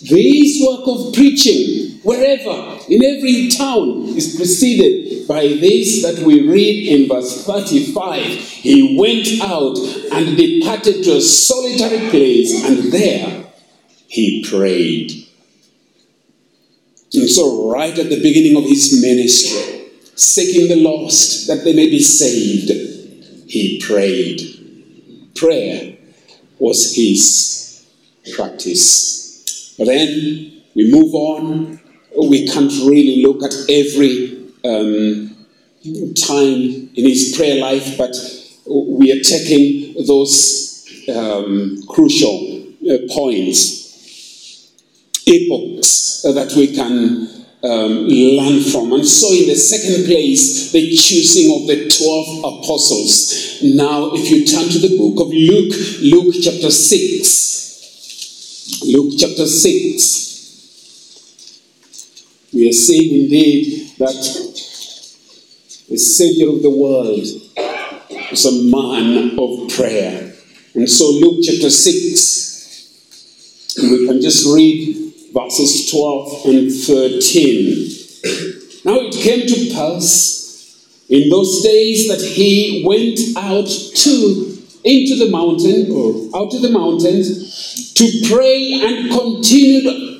this 0.00 0.64
work 0.66 0.88
of 0.88 1.12
preaching, 1.12 1.81
wherever, 2.02 2.78
in 2.88 3.04
every 3.04 3.48
town, 3.48 4.04
is 4.16 4.36
preceded 4.36 5.26
by 5.28 5.42
this 5.42 6.02
that 6.02 6.24
we 6.24 6.48
read 6.48 6.88
in 6.88 7.08
verse 7.08 7.44
35. 7.46 8.20
He 8.22 8.96
went 8.98 9.28
out 9.42 9.78
and 10.12 10.36
departed 10.36 11.04
to 11.04 11.16
a 11.16 11.20
solitary 11.20 12.10
place, 12.10 12.64
and 12.64 12.92
there 12.92 13.44
he 14.08 14.44
prayed. 14.48 15.12
And 17.14 17.28
so, 17.28 17.70
right 17.70 17.96
at 17.98 18.08
the 18.08 18.22
beginning 18.22 18.56
of 18.56 18.64
his 18.64 19.00
ministry, 19.02 19.90
seeking 20.14 20.68
the 20.68 20.76
lost 20.76 21.46
that 21.46 21.62
they 21.64 21.74
may 21.74 21.88
be 21.88 22.00
saved, 22.00 22.70
he 23.50 23.80
prayed. 23.80 25.30
Prayer 25.34 25.96
was 26.58 26.94
his 26.94 27.86
practice. 28.34 29.74
But 29.76 29.86
then 29.86 30.62
we 30.74 30.90
move 30.90 31.14
on. 31.14 31.81
We 32.20 32.46
can't 32.46 32.70
really 32.84 33.22
look 33.22 33.42
at 33.42 33.54
every 33.68 34.50
um, 34.64 35.36
time 36.14 36.90
in 36.94 37.08
his 37.08 37.34
prayer 37.36 37.60
life, 37.60 37.98
but 37.98 38.14
we 38.66 39.10
are 39.12 39.20
taking 39.22 39.94
those 40.06 40.86
um, 41.14 41.82
crucial 41.88 42.64
uh, 42.88 42.98
points, 43.10 44.72
epochs 45.26 46.22
that 46.22 46.52
we 46.56 46.74
can 46.74 47.28
um, 47.64 48.06
learn 48.08 48.62
from. 48.62 48.92
And 48.92 49.04
so, 49.06 49.32
in 49.32 49.48
the 49.48 49.56
second 49.56 50.04
place, 50.06 50.70
the 50.72 50.94
choosing 50.96 51.52
of 51.54 51.66
the 51.66 51.88
12 51.88 52.38
apostles. 52.38 53.60
Now, 53.62 54.12
if 54.14 54.30
you 54.30 54.44
turn 54.44 54.68
to 54.68 54.78
the 54.78 54.96
book 54.98 55.20
of 55.20 55.28
Luke, 55.32 55.72
Luke 56.02 56.34
chapter 56.42 56.70
6. 56.70 58.82
Luke 58.86 59.14
chapter 59.18 59.46
6. 59.46 60.31
We 62.52 62.68
are 62.68 62.72
seeing 62.72 63.24
indeed 63.24 63.92
that 63.98 64.14
the 65.88 65.96
Savior 65.96 66.50
of 66.50 66.62
the 66.62 66.70
world 66.70 67.26
is 68.30 68.44
a 68.44 68.52
man 68.70 69.38
of 69.38 69.70
prayer. 69.74 70.34
And 70.74 70.86
so, 70.88 71.10
Luke 71.12 71.42
chapter 71.42 71.70
6, 71.70 73.78
we 73.82 74.06
can 74.06 74.20
just 74.20 74.46
read 74.54 75.12
verses 75.32 75.90
12 75.90 76.46
and 76.46 76.70
13. 76.70 77.88
Now 78.84 79.00
it 79.00 79.14
came 79.14 79.46
to 79.46 79.70
pass 79.74 80.40
in 81.08 81.30
those 81.30 81.62
days 81.62 82.06
that 82.08 82.20
he 82.20 82.84
went 82.86 83.18
out 83.36 83.68
to 83.68 84.58
into 84.84 85.16
the 85.16 85.30
mountain 85.30 85.90
or 85.90 86.28
out 86.36 86.50
to 86.50 86.58
the 86.58 86.68
mountains 86.70 87.94
to 87.94 88.04
pray 88.28 88.74
and 88.74 89.10
continued 89.10 90.11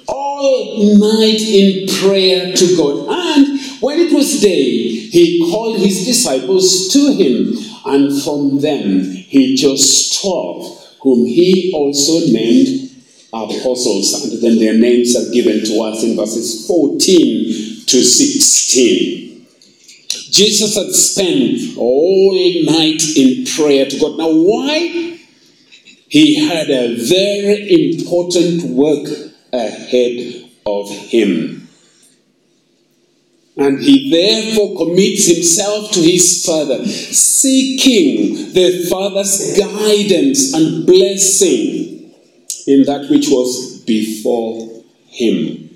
all 0.43 0.99
night 0.99 1.41
in 1.41 1.87
prayer 2.01 2.55
to 2.55 2.77
God. 2.77 3.07
And 3.09 3.61
when 3.81 4.01
it 4.01 4.13
was 4.13 4.41
day, 4.41 4.89
he 5.13 5.49
called 5.51 5.79
his 5.79 6.05
disciples 6.05 6.89
to 6.93 7.13
him, 7.13 7.57
and 7.87 8.23
from 8.23 8.61
them 8.61 9.03
he 9.03 9.57
chose 9.57 10.19
twelve, 10.21 10.97
whom 11.03 11.27
he 11.27 11.73
also 11.75 12.33
named 12.33 12.91
apostles. 13.33 14.13
And 14.13 14.43
then 14.43 14.59
their 14.59 14.75
names 14.75 15.17
are 15.17 15.31
given 15.33 15.65
to 15.65 15.81
us 15.81 16.03
in 16.03 16.17
verses 16.17 16.67
14 16.67 16.99
to 17.87 18.03
16. 18.03 19.47
Jesus 20.31 20.75
had 20.75 20.93
spent 20.93 21.77
all 21.77 22.33
night 22.65 23.03
in 23.17 23.45
prayer 23.45 23.87
to 23.87 23.99
God. 23.99 24.19
Now, 24.19 24.31
why? 24.31 25.19
He 26.09 26.47
had 26.47 26.69
a 26.69 26.95
very 26.97 27.95
important 27.95 28.65
work 28.65 29.32
ahead 29.53 30.51
of 30.65 30.91
him. 30.91 31.69
And 33.57 33.81
he 33.81 34.11
therefore 34.11 34.77
commits 34.79 35.27
himself 35.27 35.91
to 35.93 36.01
his 36.01 36.45
Father, 36.45 36.87
seeking 36.87 38.53
the 38.55 38.87
Father's 38.89 39.59
guidance 39.59 40.55
and 40.55 40.87
blessing 40.87 42.15
in 42.67 42.85
that 42.85 43.09
which 43.11 43.29
was 43.29 43.83
before 43.85 44.83
him. 45.07 45.71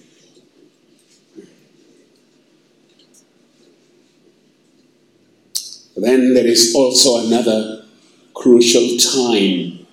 Then 5.96 6.34
there 6.34 6.46
is 6.46 6.74
also 6.74 7.26
another 7.26 7.84
crucial 8.34 8.98
time 8.98 9.86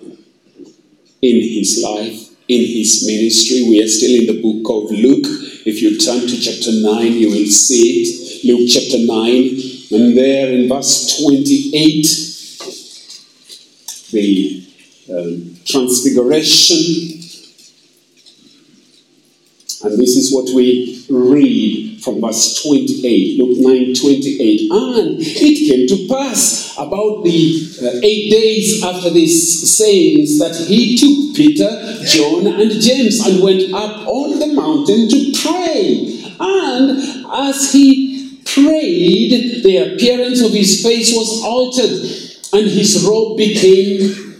in 1.22 1.36
his 1.40 1.82
life, 1.82 2.23
in 2.48 2.60
his 2.60 3.06
ministry. 3.06 3.62
We 3.68 3.82
are 3.82 3.88
still 3.88 4.20
in 4.20 4.26
the 4.26 4.42
book 4.42 4.68
of 4.70 4.90
Luke. 4.90 5.26
If 5.66 5.80
you 5.80 5.98
turn 5.98 6.20
to 6.20 6.40
chapter 6.40 6.72
9, 6.72 7.12
you 7.12 7.28
will 7.30 7.46
see 7.46 8.02
it. 8.02 8.44
Luke 8.44 8.68
chapter 8.70 8.98
9, 8.98 9.22
and 9.92 10.16
there 10.16 10.52
in 10.52 10.68
verse 10.68 11.18
28, 11.18 12.06
the 14.12 14.66
um, 15.10 15.56
transfiguration. 15.64 17.20
And 19.82 19.98
this 19.98 20.16
is 20.16 20.32
what 20.32 20.54
we 20.54 21.04
read 21.08 21.83
from 22.04 22.20
verse 22.20 22.62
28, 22.62 23.38
Luke 23.38 23.58
9 23.58 23.94
28. 23.94 24.70
And 24.70 25.16
it 25.20 25.56
came 25.68 25.88
to 25.88 26.06
pass 26.12 26.74
about 26.76 27.24
the 27.24 27.68
uh, 27.82 28.00
eight 28.02 28.30
days 28.30 28.84
after 28.84 29.10
these 29.10 29.76
sayings 29.76 30.38
that 30.38 30.54
he 30.68 30.96
took 30.96 31.34
Peter, 31.34 31.70
John, 32.04 32.46
and 32.46 32.70
James 32.80 33.26
and 33.26 33.42
went 33.42 33.72
up 33.72 34.06
on 34.06 34.38
the 34.38 34.52
mountain 34.52 35.08
to 35.08 35.32
pray. 35.42 36.20
And 36.38 37.26
as 37.32 37.72
he 37.72 38.40
prayed, 38.44 39.64
the 39.64 39.94
appearance 39.94 40.42
of 40.42 40.52
his 40.52 40.82
face 40.82 41.12
was 41.14 41.42
altered, 41.42 42.60
and 42.60 42.70
his 42.70 43.04
robe 43.04 43.38
became 43.38 44.34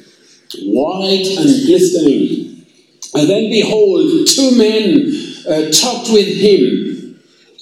white 0.62 1.26
and 1.38 1.66
glistening. 1.66 2.66
And 3.14 3.28
then 3.28 3.50
behold, 3.50 4.26
two 4.26 4.56
men 4.56 5.14
uh, 5.48 5.70
talked 5.70 6.10
with 6.10 6.26
him, 6.26 6.93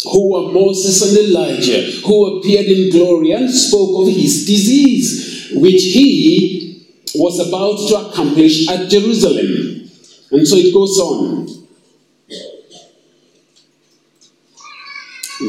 who 0.05 0.33
were 0.33 0.53
Moses 0.53 1.03
and 1.03 1.17
Elijah, 1.29 2.01
who 2.05 2.39
appeared 2.39 2.67
in 2.67 2.91
glory 2.91 3.33
and 3.33 3.51
spoke 3.51 4.07
of 4.07 4.13
his 4.13 4.47
disease, 4.47 5.51
which 5.55 5.83
he 5.83 6.87
was 7.15 7.39
about 7.39 7.77
to 7.89 8.09
accomplish 8.09 8.69
at 8.69 8.89
Jerusalem. 8.89 9.91
And 10.31 10.49
so 10.49 10.57
it 10.57 10.73
goes 10.73 10.99
on. 10.99 11.47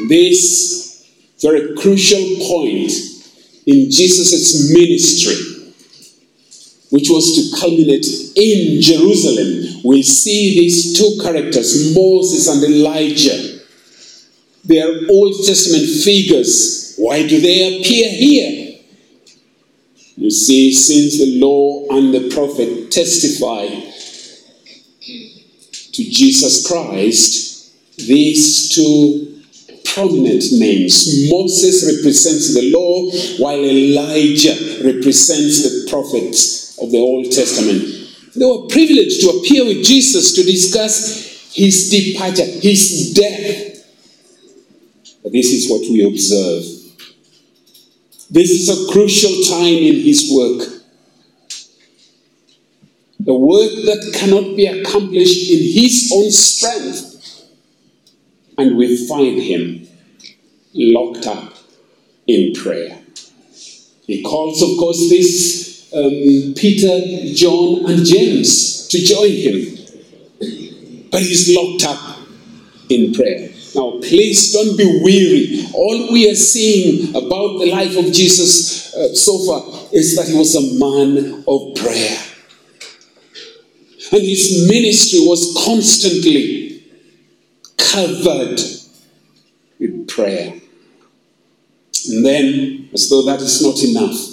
This 0.08 1.08
very 1.42 1.76
crucial 1.76 2.20
point 2.48 2.92
in 3.66 3.90
Jesus' 3.90 4.74
ministry, 4.74 5.36
which 6.90 7.10
was 7.10 7.36
to 7.36 7.60
culminate 7.60 8.06
in 8.36 8.82
Jerusalem, 8.82 9.82
we 9.84 10.04
see 10.04 10.60
these 10.60 10.98
two 10.98 11.18
characters, 11.22 11.96
Moses 11.96 12.48
and 12.48 12.64
Elijah. 12.64 13.53
They 14.66 14.82
are 14.82 15.10
Old 15.10 15.36
Testament 15.46 15.90
figures. 16.04 16.96
Why 16.98 17.28
do 17.28 17.42
they 17.42 17.80
appear 17.80 18.10
here? 18.10 18.80
You 20.16 20.30
see, 20.30 20.74
since 20.74 21.18
the 21.18 21.40
law 21.40 21.88
and 21.98 22.14
the 22.14 22.30
prophet 22.34 22.92
testify 22.92 23.68
to 25.92 26.04
Jesus 26.04 26.66
Christ, 26.68 27.98
these 27.98 28.74
two 28.74 29.42
prominent 29.94 30.44
names. 30.54 31.30
Moses 31.30 31.86
represents 31.86 32.54
the 32.54 32.72
law, 32.72 33.12
while 33.44 33.60
Elijah 33.60 34.56
represents 34.84 35.64
the 35.64 35.90
prophets 35.90 36.78
of 36.80 36.92
the 36.92 36.98
Old 36.98 37.32
Testament. 37.32 37.84
They 38.36 38.46
were 38.46 38.68
privileged 38.68 39.22
to 39.22 39.30
appear 39.30 39.66
with 39.66 39.84
Jesus 39.84 40.34
to 40.34 40.44
discuss 40.44 41.54
his 41.54 41.90
departure, 41.90 42.46
his 42.46 43.14
death. 43.14 43.73
This 45.32 45.48
is 45.48 45.70
what 45.70 45.82
we 45.82 46.04
observe. 46.04 46.64
This 48.30 48.50
is 48.50 48.70
a 48.70 48.92
crucial 48.92 49.44
time 49.44 49.76
in 49.76 49.96
his 50.02 50.32
work. 50.34 50.70
A 53.26 53.34
work 53.34 53.72
that 53.86 54.12
cannot 54.16 54.58
be 54.58 54.66
accomplished 54.66 55.52
in 55.52 55.60
his 55.60 56.12
own 56.14 56.30
strength. 56.32 57.46
And 58.58 58.76
we 58.76 59.08
find 59.08 59.40
him 59.40 59.88
locked 60.74 61.28
up 61.28 61.54
in 62.28 62.54
prayer. 62.54 63.00
He 64.06 64.22
calls, 64.24 64.62
of 64.62 64.78
course, 64.78 65.10
this 65.10 65.90
um, 65.94 66.54
Peter, 66.56 67.34
John, 67.34 67.90
and 67.90 68.06
James 68.06 68.88
to 68.88 68.98
join 68.98 69.32
him. 69.32 71.08
But 71.12 71.22
he's 71.22 71.56
locked 71.56 71.86
up 71.86 72.18
in 72.90 73.14
prayer. 73.14 73.50
Now, 73.76 73.98
please 74.00 74.54
don't 74.54 74.78
be 74.78 75.02
weary. 75.04 75.68
All 75.74 76.12
we 76.12 76.30
are 76.30 76.36
seeing 76.36 77.10
about 77.10 77.58
the 77.58 77.72
life 77.72 77.98
of 77.98 78.12
Jesus 78.14 78.94
uh, 78.94 79.16
so 79.16 79.40
far 79.46 79.64
is 79.92 80.16
that 80.16 80.28
he 80.28 80.38
was 80.38 80.56
a 80.56 80.80
man 80.80 81.44
of 81.48 81.76
prayer. 81.76 82.20
And 84.12 84.22
his 84.22 84.68
ministry 84.70 85.22
was 85.22 85.60
constantly 85.66 86.84
covered 87.78 88.60
with 89.80 90.08
prayer. 90.08 90.54
And 92.10 92.24
then, 92.26 92.90
as 92.94 93.10
though 93.10 93.24
that 93.24 93.42
is 93.42 93.64
not 93.64 93.82
enough, 93.84 94.30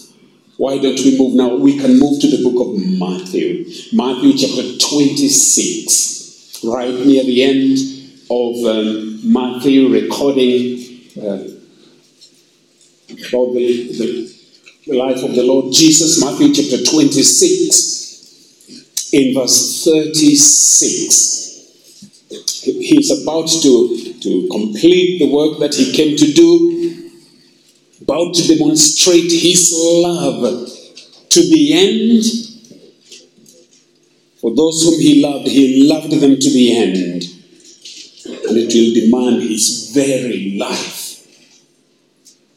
why 0.59 0.77
don't 0.77 0.99
we 0.99 1.17
move 1.19 1.35
now? 1.35 1.57
We 1.57 1.79
can 1.79 1.99
move 1.99 2.21
to 2.21 2.27
the 2.27 2.43
book 2.43 2.61
of 2.67 2.75
Matthew. 2.99 3.65
Matthew 3.95 4.37
chapter 4.37 4.77
26, 4.77 6.61
right 6.65 6.93
near 7.07 7.25
the 7.25 7.43
end 7.43 8.00
of 8.31 8.65
um, 8.65 9.21
Matthew, 9.33 9.89
recording 9.93 10.79
uh, 11.19 11.45
about 13.29 13.53
the, 13.55 14.29
the, 14.87 14.97
life 14.97 15.23
of 15.23 15.35
the 15.35 15.43
Lord 15.43 15.75
Jesus. 15.75 16.19
Matthew 16.21 16.55
chapter 16.55 16.83
26, 16.85 19.13
in 19.13 19.35
verse 19.35 19.85
36 19.85 21.41
he's 22.31 23.11
about 23.23 23.49
to, 23.49 24.15
to 24.21 24.49
complete 24.51 25.19
the 25.19 25.31
work 25.31 25.59
that 25.59 25.75
he 25.75 25.93
came 25.93 26.17
to 26.17 26.33
do, 26.33 27.11
about 28.03 28.35
to 28.35 28.47
demonstrate 28.47 29.31
his 29.31 29.73
love 29.75 30.69
to 31.31 31.41
the 31.41 31.73
end. 31.73 32.25
For 34.41 34.55
those 34.55 34.83
whom 34.83 35.01
he 35.01 35.23
loved, 35.23 35.49
he 35.49 35.89
loved 35.89 36.13
them 36.13 36.39
to 36.39 36.51
the 36.51 36.77
end. 36.77 37.25
And 38.51 38.59
it 38.59 38.75
will 38.75 38.93
demand 38.95 39.43
his 39.43 39.93
very 39.95 40.59
life. 40.59 41.25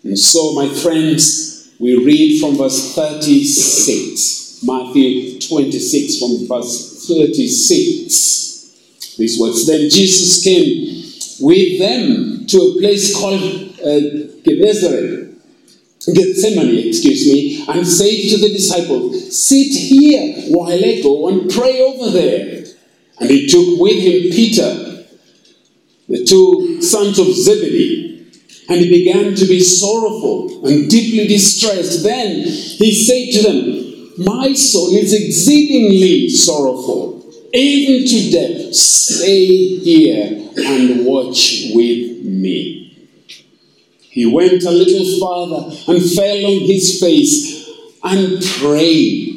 And 0.03 0.17
so, 0.17 0.53
my 0.53 0.67
friends, 0.67 1.71
we 1.79 1.95
read 2.03 2.41
from 2.41 2.57
verse 2.57 2.95
36, 2.95 4.63
Matthew 4.63 5.39
26, 5.39 6.19
from 6.19 6.47
verse 6.47 7.07
36 7.07 8.23
these 9.17 9.39
words. 9.39 9.67
Then 9.67 9.89
Jesus 9.89 10.43
came 10.43 11.03
with 11.39 11.79
them 11.79 12.45
to 12.47 12.57
a 12.57 12.79
place 12.79 13.15
called 13.15 13.41
uh, 13.79 13.99
Gennesaret, 14.45 15.29
Gethsemane, 16.13 16.87
excuse 16.87 17.31
me, 17.31 17.65
and 17.67 17.87
said 17.87 18.29
to 18.31 18.37
the 18.37 18.49
disciples, 18.49 19.37
Sit 19.37 19.71
here 19.71 20.49
while 20.49 20.71
I 20.71 21.01
go 21.01 21.29
and 21.29 21.49
pray 21.49 21.81
over 21.81 22.09
there. 22.11 22.65
And 23.19 23.29
he 23.29 23.47
took 23.47 23.79
with 23.79 23.99
him 24.01 24.31
Peter, 24.31 24.92
the 26.07 26.25
two 26.25 26.81
sons 26.81 27.19
of 27.19 27.27
Zebedee, 27.33 28.09
and 28.69 28.79
he 28.79 28.89
began 28.89 29.35
to 29.35 29.45
be 29.45 29.59
sorrowful 29.59 30.65
and 30.65 30.89
deeply 30.89 31.27
distressed. 31.27 32.03
Then 32.03 32.43
he 32.43 32.91
said 32.93 33.41
to 33.41 33.47
them, 33.47 34.25
My 34.25 34.53
soul 34.53 34.95
is 34.95 35.13
exceedingly 35.13 36.29
sorrowful 36.29 37.13
even 37.53 38.07
to 38.07 38.31
death, 38.31 38.73
stay 38.73 39.77
here 39.77 40.49
and 40.57 41.05
watch 41.05 41.69
with 41.73 42.23
me. 42.25 42.79
He 43.99 44.25
went 44.25 44.63
a 44.63 44.71
little 44.71 45.19
farther 45.19 45.75
and 45.87 46.11
fell 46.11 46.45
on 46.45 46.61
his 46.61 46.99
face 46.99 47.69
and 48.03 48.41
prayed, 48.43 49.32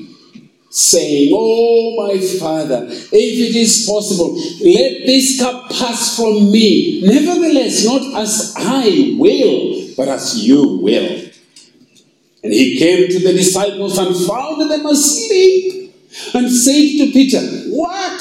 saying, 0.77 1.31
Oh, 1.33 1.97
my 1.97 2.19
Father, 2.39 2.87
if 2.87 3.11
it 3.11 3.57
is 3.57 3.87
possible, 3.89 4.35
let 4.35 5.07
this 5.07 5.41
cup 5.41 5.71
pass 5.71 6.17
from 6.17 6.53
me. 6.53 7.01
Nevertheless, 7.03 7.87
not 7.87 8.21
as 8.21 8.55
I 8.59 9.17
will, 9.19 9.95
but 9.97 10.09
as 10.09 10.47
you 10.47 10.79
will. 10.79 11.23
And 12.45 12.53
he 12.53 12.79
came 12.79 13.09
to 13.09 13.19
the 13.19 13.33
disciples 13.33 13.97
and 13.97 14.15
found 14.27 14.71
them 14.71 14.85
asleep 14.85 15.95
and 16.35 16.53
said 16.53 16.99
to 16.99 17.11
Peter, 17.13 17.41
What? 17.71 18.21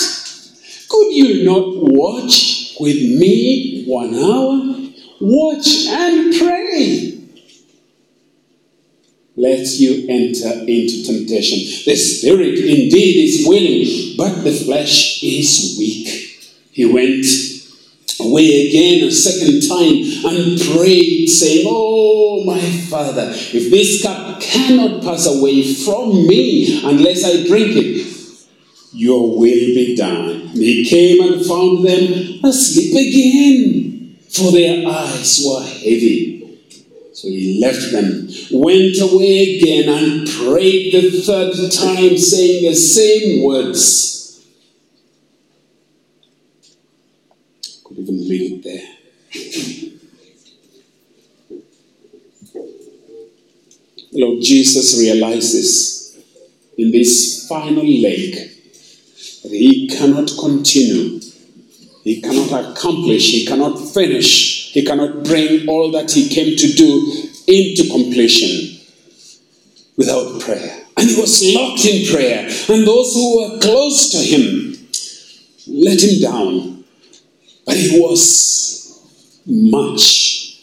Could 0.88 1.12
you 1.12 1.44
not 1.44 1.76
watch 1.76 2.78
with 2.80 2.96
me 2.96 3.84
one 3.86 4.16
hour? 4.16 4.92
Watch 5.20 5.88
and 5.88 6.34
pray. 6.38 7.15
Lest 9.38 9.80
you 9.82 10.06
enter 10.08 10.64
into 10.66 11.04
temptation. 11.04 11.60
The 11.86 11.96
spirit 11.96 12.58
indeed 12.58 13.28
is 13.28 13.48
willing, 13.48 14.16
but 14.18 14.44
the 14.44 14.54
flesh 14.54 15.22
is 15.22 15.76
weak. 15.78 16.08
He 16.72 16.86
went 16.86 17.26
away 18.20 18.68
again 18.68 19.08
a 19.08 19.12
second 19.12 19.68
time 19.68 20.34
and 20.34 20.60
prayed, 20.62 21.28
saying, 21.28 21.66
Oh, 21.70 22.44
my 22.46 22.60
Father, 22.90 23.32
if 23.32 23.70
this 23.70 24.02
cup 24.02 24.40
cannot 24.40 25.04
pass 25.04 25.28
away 25.28 25.74
from 25.74 26.28
me 26.28 26.82
unless 26.86 27.26
I 27.26 27.46
drink 27.46 27.76
it, 27.76 28.08
your 28.94 29.38
will 29.38 29.40
be 29.40 29.96
done. 29.98 30.48
He 30.50 30.86
came 30.86 31.22
and 31.22 31.46
found 31.46 31.86
them 31.86 32.40
asleep 32.44 32.94
again, 32.94 34.18
for 34.30 34.52
their 34.52 34.88
eyes 34.88 35.44
were 35.46 35.64
heavy. 35.64 36.45
So 37.26 37.32
he 37.32 37.60
left 37.60 37.92
them, 37.92 38.30
went 38.52 39.02
away 39.02 39.58
again, 39.58 39.90
and 39.90 40.30
prayed 40.30 40.94
the 40.94 41.10
third 41.24 41.56
time, 41.72 42.20
saying 42.20 42.70
the 42.70 42.76
same 42.76 43.42
words. 43.44 44.46
Could 47.84 47.98
even 47.98 48.30
read 48.30 48.52
it 48.52 48.64
there. 48.64 48.88
Lord 54.14 54.44
Jesus 54.44 55.00
realizes 55.00 56.16
in 56.78 56.92
this 56.92 57.48
final 57.50 57.88
leg 57.88 58.36
that 59.42 59.52
he 59.52 59.88
cannot 59.88 60.30
continue, 60.40 61.20
he 62.04 62.22
cannot 62.22 62.52
accomplish, 62.70 63.32
he 63.32 63.48
cannot 63.48 63.80
finish, 63.80 64.55
he 64.76 64.84
cannot 64.84 65.24
bring 65.24 65.68
all 65.70 65.90
that 65.92 66.12
he 66.12 66.28
came 66.28 66.58
to 66.58 66.68
do 66.74 66.90
into 67.48 67.90
completion. 67.90 68.76
without 69.98 70.42
prayer. 70.42 70.84
And 70.98 71.10
he 71.10 71.16
was 71.20 71.42
locked 71.54 71.86
in 71.86 72.12
prayer. 72.12 72.42
And 72.42 72.86
those 72.86 73.14
who 73.14 73.40
were 73.40 73.60
close 73.60 74.12
to 74.12 74.18
him 74.18 74.76
let 75.68 76.02
him 76.04 76.22
down. 76.22 76.84
But 77.66 77.78
he 77.78 78.00
was 78.00 79.02
much 79.46 80.62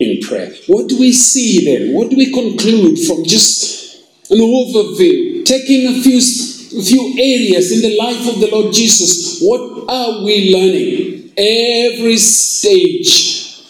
in 0.00 0.20
prayer. 0.20 0.52
What 0.66 0.88
do 0.88 0.98
we 0.98 1.12
see 1.12 1.64
then? 1.64 1.94
What 1.94 2.10
do 2.10 2.16
we 2.16 2.32
conclude 2.32 2.98
from 3.06 3.24
just 3.24 4.30
an 4.30 4.38
overview? 4.38 5.44
Taking 5.44 5.86
a 5.86 6.02
few, 6.02 6.18
a 6.18 6.82
few 6.82 7.14
areas 7.18 7.70
in 7.70 7.82
the 7.88 7.96
life 7.96 8.34
of 8.34 8.40
the 8.40 8.48
Lord 8.50 8.74
Jesus, 8.74 9.40
what 9.40 9.84
are 9.88 10.24
we 10.24 10.52
learning? 10.52 11.27
Every 11.38 12.16
stage 12.16 13.62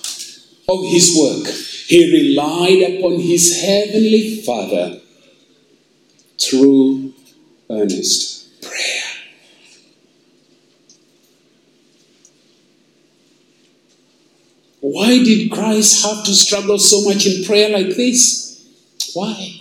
of 0.66 0.86
his 0.86 1.14
work, 1.14 1.54
he 1.86 2.10
relied 2.10 2.96
upon 2.96 3.20
his 3.20 3.60
heavenly 3.60 4.40
Father 4.40 5.02
through 6.40 7.12
earnest 7.68 8.62
prayer. 8.62 9.02
Why 14.80 15.22
did 15.22 15.50
Christ 15.50 16.06
have 16.06 16.24
to 16.24 16.34
struggle 16.34 16.78
so 16.78 17.02
much 17.04 17.26
in 17.26 17.44
prayer 17.44 17.68
like 17.68 17.94
this? 17.96 18.66
Why? 19.12 19.60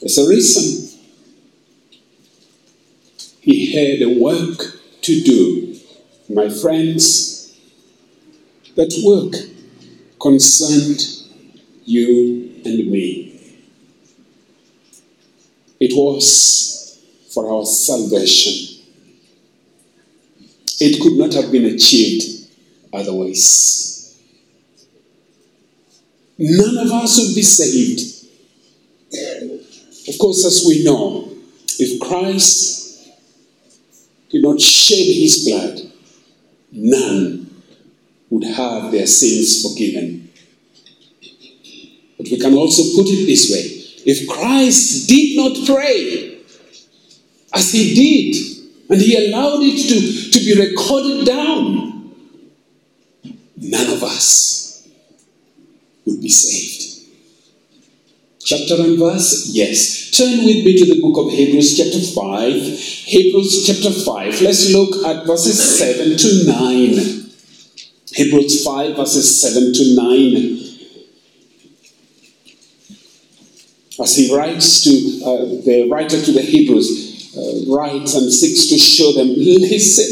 There's 0.00 0.18
a 0.18 0.28
reason. 0.28 0.98
He 3.40 3.69
had 3.80 4.02
a 4.02 4.18
work 4.18 4.80
to 5.02 5.20
do. 5.22 5.76
My 6.28 6.48
friends, 6.48 7.58
that 8.76 8.92
work 9.04 9.34
concerned 10.20 11.00
you 11.84 12.60
and 12.64 12.90
me. 12.90 13.56
It 15.80 15.92
was 15.94 17.00
for 17.32 17.50
our 17.50 17.64
salvation. 17.64 18.82
It 20.80 21.00
could 21.02 21.14
not 21.14 21.34
have 21.34 21.50
been 21.50 21.66
achieved 21.66 22.48
otherwise. 22.92 24.18
None 26.38 26.78
of 26.78 26.92
us 26.92 27.18
would 27.18 27.34
be 27.34 27.42
saved. 27.42 28.00
Of 30.08 30.18
course, 30.18 30.44
as 30.46 30.64
we 30.66 30.84
know, 30.84 31.28
if 31.78 32.00
Christ 32.00 32.79
did 34.30 34.42
not 34.42 34.60
shed 34.60 34.96
his 34.96 35.44
blood, 35.48 35.80
none 36.72 37.62
would 38.30 38.44
have 38.44 38.92
their 38.92 39.06
sins 39.06 39.62
forgiven. 39.62 40.30
But 42.16 42.28
we 42.30 42.38
can 42.38 42.54
also 42.54 42.82
put 42.96 43.10
it 43.10 43.26
this 43.26 43.50
way 43.50 43.80
if 44.06 44.28
Christ 44.28 45.08
did 45.08 45.36
not 45.36 45.66
pray 45.66 46.38
as 47.52 47.72
he 47.72 47.94
did, 47.94 48.90
and 48.90 49.00
he 49.00 49.28
allowed 49.28 49.60
it 49.62 49.88
to, 49.88 50.30
to 50.30 50.38
be 50.44 50.68
recorded 50.68 51.26
down, 51.26 52.14
none 53.56 53.90
of 53.92 54.02
us 54.02 54.88
would 56.06 56.20
be 56.20 56.28
saved. 56.28 56.89
Chapter 58.42 58.82
and 58.82 58.98
verse? 58.98 59.50
Yes. 59.52 60.10
Turn 60.16 60.44
with 60.44 60.64
me 60.64 60.76
to 60.78 60.94
the 60.94 61.00
book 61.00 61.18
of 61.18 61.30
Hebrews, 61.30 61.76
chapter 61.76 62.00
5. 62.00 62.52
Hebrews, 62.52 63.66
chapter 63.66 63.92
5. 63.92 64.40
Let's 64.40 64.72
look 64.72 65.04
at 65.04 65.26
verses 65.26 65.78
7 65.78 66.16
to 66.16 66.46
9. 66.46 67.30
Hebrews 68.12 68.64
5, 68.64 68.96
verses 68.96 69.40
7 69.42 69.72
to 69.74 69.94
9. 69.94 70.70
As 74.02 74.16
he 74.16 74.34
writes 74.34 74.84
to 74.84 74.90
uh, 75.24 75.44
the 75.66 75.88
writer 75.90 76.20
to 76.20 76.32
the 76.32 76.40
Hebrews, 76.40 77.36
uh, 77.36 77.72
writes 77.72 78.14
and 78.14 78.32
seeks 78.32 78.66
to 78.68 78.78
show 78.78 79.12
them 79.12 79.28
listen, 79.36 80.06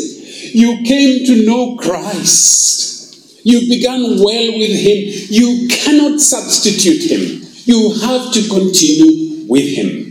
you 0.52 0.84
came 0.84 1.24
to 1.26 1.46
know 1.46 1.76
Christ. 1.76 3.46
You 3.46 3.68
began 3.68 4.02
well 4.02 4.58
with 4.58 4.78
him. 4.78 5.26
You 5.30 5.68
cannot 5.68 6.20
substitute 6.20 7.10
him. 7.10 7.47
You 7.68 7.92
have 8.00 8.32
to 8.32 8.48
continue 8.48 9.44
with 9.46 9.68
him. 9.68 10.06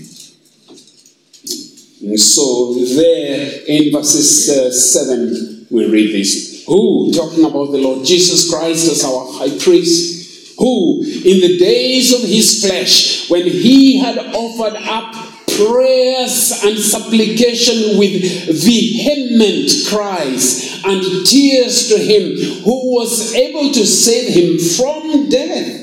And 2.08 2.20
so, 2.20 2.76
there 2.76 3.64
in 3.68 3.92
verses 3.92 4.48
uh, 4.48 4.72
7, 4.72 5.66
we 5.72 5.90
read 5.90 6.14
this. 6.14 6.64
Who, 6.68 7.12
talking 7.12 7.44
about 7.46 7.72
the 7.72 7.80
Lord 7.80 8.06
Jesus 8.06 8.48
Christ 8.48 8.92
as 8.92 9.04
our 9.04 9.26
high 9.34 9.58
priest, 9.58 10.56
who, 10.60 11.02
in 11.02 11.42
the 11.42 11.58
days 11.58 12.14
of 12.14 12.22
his 12.30 12.64
flesh, 12.64 13.28
when 13.28 13.46
he 13.46 13.98
had 13.98 14.20
offered 14.20 14.76
up 14.76 15.16
prayers 15.58 16.62
and 16.64 16.78
supplication 16.78 17.98
with 17.98 18.22
vehement 18.64 19.72
cries 19.90 20.80
and 20.86 21.26
tears 21.26 21.90
to 21.90 21.98
him 21.98 22.38
who 22.62 22.94
was 22.94 23.34
able 23.34 23.74
to 23.74 23.84
save 23.84 24.32
him 24.32 24.60
from 24.60 25.28
death 25.30 25.77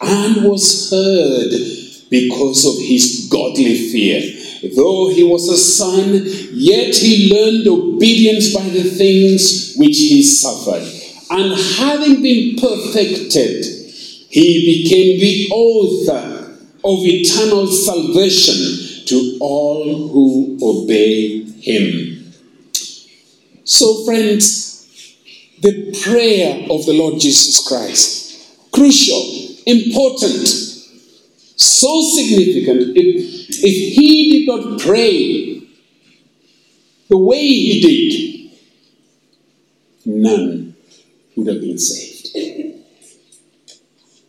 and 0.00 0.44
was 0.44 0.90
heard 0.90 1.50
because 2.10 2.64
of 2.66 2.84
his 2.86 3.28
godly 3.30 3.90
fear. 3.90 4.20
Though 4.74 5.10
he 5.10 5.22
was 5.22 5.48
a 5.48 5.56
son, 5.58 6.22
yet 6.52 6.94
he 6.94 7.32
learned 7.32 7.66
obedience 7.66 8.54
by 8.54 8.68
the 8.68 8.84
things 8.84 9.74
which 9.76 9.98
he 9.98 10.22
suffered. 10.22 10.86
And 11.30 11.58
having 11.78 12.22
been 12.22 12.56
perfected, 12.56 13.64
he 14.30 14.84
became 14.84 15.20
the 15.20 15.48
author 15.52 16.36
of 16.84 17.00
eternal 17.04 17.66
salvation 17.66 19.04
to 19.06 19.38
all 19.40 20.08
who 20.08 20.58
obey 20.62 21.42
him. 21.44 22.32
So, 23.64 24.04
friends, 24.04 24.76
the 25.60 25.98
prayer 26.04 26.66
of 26.70 26.86
the 26.86 26.92
Lord 26.92 27.20
Jesus 27.20 27.66
Christ, 27.66 28.70
crucial, 28.72 29.45
important, 29.66 30.46
so 31.56 32.02
significant. 32.14 32.96
If, 32.96 33.48
if 33.50 33.94
he 33.94 34.32
did 34.32 34.46
not 34.46 34.80
pray 34.80 35.62
the 37.08 37.18
way 37.18 37.46
he 37.46 37.80
did, 37.80 38.50
none 40.06 40.74
would 41.36 41.48
have 41.48 41.60
been 41.60 41.78
saved. 41.78 42.16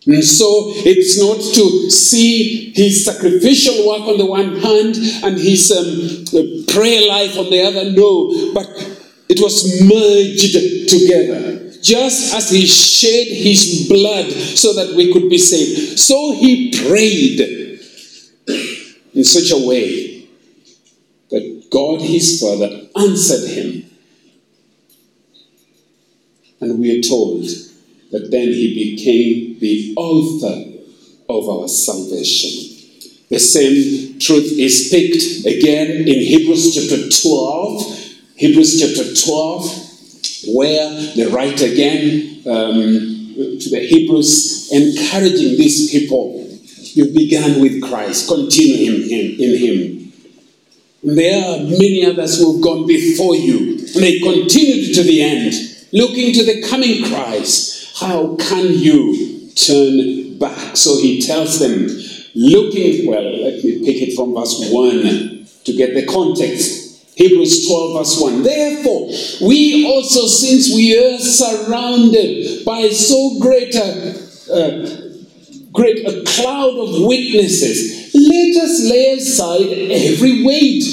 And 0.08 0.24
so 0.24 0.72
it's 0.86 1.20
not 1.20 1.36
to 1.56 1.92
see 1.92 2.72
his 2.74 3.04
sacrificial 3.04 3.88
work 3.88 4.08
on 4.08 4.18
the 4.18 4.26
one 4.26 4.56
hand 4.56 4.96
and 5.24 5.38
his 5.38 5.70
um, 5.70 6.66
prayer 6.68 7.06
life 7.08 7.38
on 7.38 7.50
the 7.50 7.62
other, 7.62 7.92
no, 7.92 8.54
but 8.54 8.68
it 9.28 9.42
was 9.42 9.82
merged 9.84 10.90
together. 10.90 11.67
Just 11.82 12.34
as 12.34 12.50
he 12.50 12.66
shed 12.66 13.28
his 13.28 13.88
blood 13.88 14.32
so 14.32 14.74
that 14.74 14.96
we 14.96 15.12
could 15.14 15.30
be 15.30 15.38
saved, 15.38 16.00
so 16.00 16.34
he 16.34 16.72
prayed 16.88 17.40
in 19.14 19.24
such 19.24 19.52
a 19.52 19.68
way 19.68 20.28
that 21.30 21.68
God 21.72 22.02
his 22.02 22.40
Father 22.42 22.88
answered 22.96 23.50
him. 23.50 23.84
And 26.60 26.80
we 26.80 26.98
are 26.98 27.02
told 27.02 27.44
that 28.12 28.32
then 28.32 28.48
he 28.48 28.96
became 28.96 29.60
the 29.60 29.94
author 29.98 30.74
of 31.30 31.50
our 31.50 31.68
salvation. 31.68 32.76
The 33.30 33.40
same 33.40 34.20
truth 34.20 34.54
is 34.58 34.90
picked 34.90 35.46
again 35.46 36.08
in 36.08 36.20
Hebrews 36.20 36.74
chapter 36.74 37.10
12. 37.10 38.16
Hebrews 38.38 38.80
chapter 38.80 39.14
12, 39.14 39.87
where 40.46 40.90
the 41.16 41.30
writer 41.34 41.66
again 41.66 42.42
um, 42.46 43.18
to 43.60 43.70
the 43.70 43.80
Hebrews 43.80 44.72
encouraging 44.72 45.58
these 45.58 45.92
people. 45.92 46.44
You 46.94 47.14
began 47.14 47.62
with 47.62 47.82
Christ, 47.84 48.28
continue 48.28 48.78
him, 48.78 49.02
in, 49.04 49.40
in 49.40 49.58
him. 49.58 50.14
And 51.04 51.18
there 51.18 51.46
are 51.46 51.60
many 51.64 52.06
others 52.06 52.40
who 52.40 52.54
have 52.54 52.64
gone 52.64 52.88
before 52.88 53.36
you, 53.36 53.78
and 53.78 54.04
they 54.04 54.20
continued 54.20 54.96
to 54.96 55.04
the 55.04 55.22
end, 55.22 55.54
looking 55.94 56.34
to 56.34 56.44
the 56.44 56.68
coming 56.68 57.04
Christ. 57.06 58.00
How 58.00 58.36
can 58.36 58.74
you 58.74 59.50
turn 59.56 60.38
back? 60.40 60.76
So 60.76 61.00
he 61.00 61.22
tells 61.22 61.60
them, 61.60 61.88
looking, 62.36 63.08
well, 63.08 63.24
let 63.24 63.64
me 63.64 63.86
pick 63.86 64.02
it 64.08 64.16
from 64.16 64.34
verse 64.34 64.70
1 64.72 65.48
to 65.66 65.74
get 65.74 65.94
the 65.94 66.06
context. 66.06 66.87
Hebrews 67.18 67.68
12, 67.68 67.98
verse 67.98 68.22
1. 68.22 68.44
Therefore, 68.44 69.08
we 69.48 69.88
also, 69.88 70.28
since 70.28 70.70
we 70.74 70.96
are 70.96 71.18
surrounded 71.18 72.64
by 72.64 72.90
so 72.90 73.40
great 73.40 73.74
a, 73.74 75.18
great 75.72 76.06
a 76.06 76.24
cloud 76.26 76.78
of 76.78 77.06
witnesses, 77.08 78.14
let 78.14 78.64
us 78.64 78.88
lay 78.88 79.14
aside 79.14 79.66
every 79.66 80.44
weight 80.44 80.84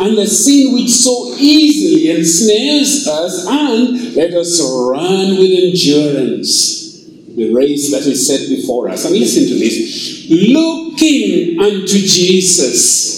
and 0.00 0.18
the 0.18 0.26
sin 0.26 0.74
which 0.74 0.90
so 0.90 1.34
easily 1.38 2.10
ensnares 2.10 3.06
us, 3.06 3.46
and 3.48 4.14
let 4.14 4.32
us 4.34 4.60
run 4.60 5.38
with 5.38 5.50
endurance 5.50 7.04
the 7.36 7.52
race 7.52 7.92
that 7.92 8.04
is 8.04 8.26
set 8.26 8.48
before 8.48 8.88
us. 8.88 9.04
And 9.04 9.14
listen 9.14 9.46
to 9.46 9.54
this 9.54 10.26
looking 10.28 11.60
unto 11.60 11.98
Jesus. 11.98 13.17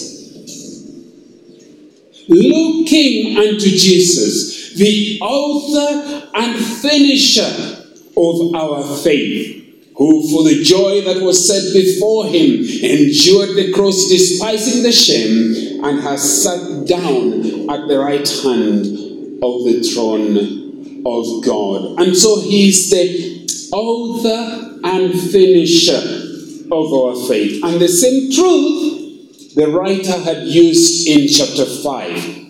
Looking 2.33 3.37
unto 3.37 3.59
Jesus, 3.59 4.73
the 4.75 5.19
author 5.21 6.29
and 6.33 6.65
finisher 6.65 7.83
of 8.15 8.55
our 8.55 8.97
faith 8.97 9.61
who 9.97 10.27
for 10.29 10.43
the 10.45 10.63
joy 10.63 11.01
that 11.01 11.21
was 11.21 11.45
set 11.45 11.73
before 11.73 12.25
him 12.25 12.63
endured 12.83 13.55
the 13.55 13.71
cross, 13.73 14.07
despising 14.07 14.81
the 14.81 14.91
shame, 14.91 15.83
and 15.83 15.99
has 15.99 16.43
sat 16.43 16.87
down 16.87 17.69
at 17.69 17.87
the 17.87 17.99
right 17.99 18.27
hand 18.27 18.85
of 19.43 19.65
the 19.65 19.83
throne 19.93 21.03
of 21.05 21.43
God. 21.43 21.99
And 21.99 22.15
so 22.15 22.39
he 22.39 22.69
is 22.69 22.89
the 22.89 23.69
author 23.73 24.79
and 24.83 25.13
finisher 25.13 26.01
of 26.71 26.93
our 26.93 27.27
faith. 27.27 27.63
And 27.63 27.81
the 27.81 27.89
same 27.89 28.31
truth 28.31 29.00
the 29.55 29.67
writer 29.67 30.17
had 30.19 30.47
used 30.47 31.07
in 31.07 31.27
chapter 31.27 31.65
5 31.65 32.41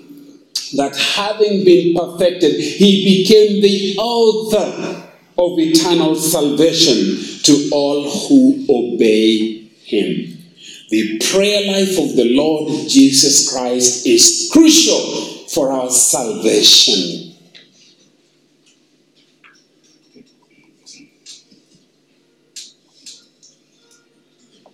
that 0.74 0.96
having 0.96 1.66
been 1.66 1.96
perfected, 1.96 2.60
he 2.60 3.24
became 3.24 3.62
the 3.62 3.96
author 3.98 5.10
of 5.38 5.60
eternal 5.60 6.16
salvation 6.16 7.18
to 7.44 7.70
all 7.72 8.10
who 8.10 8.66
obey 8.70 9.64
him. 9.84 10.38
The 10.90 11.20
prayer 11.32 11.72
life 11.72 11.98
of 11.98 12.16
the 12.16 12.36
Lord 12.36 12.90
Jesus 12.90 13.52
Christ 13.52 14.06
is 14.06 14.50
crucial 14.52 15.48
for 15.48 15.72
our 15.72 15.90
salvation. 15.90 17.31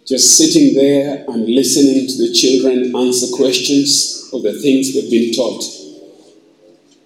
Just 0.07 0.37
sitting 0.37 0.73
there 0.73 1.25
and 1.27 1.45
listening 1.49 2.07
to 2.07 2.17
the 2.17 2.31
children 2.33 2.95
answer 2.95 3.27
questions 3.35 4.29
of 4.31 4.41
the 4.41 4.53
things 4.53 4.93
they've 4.93 5.11
been 5.11 5.33
taught. 5.33 5.61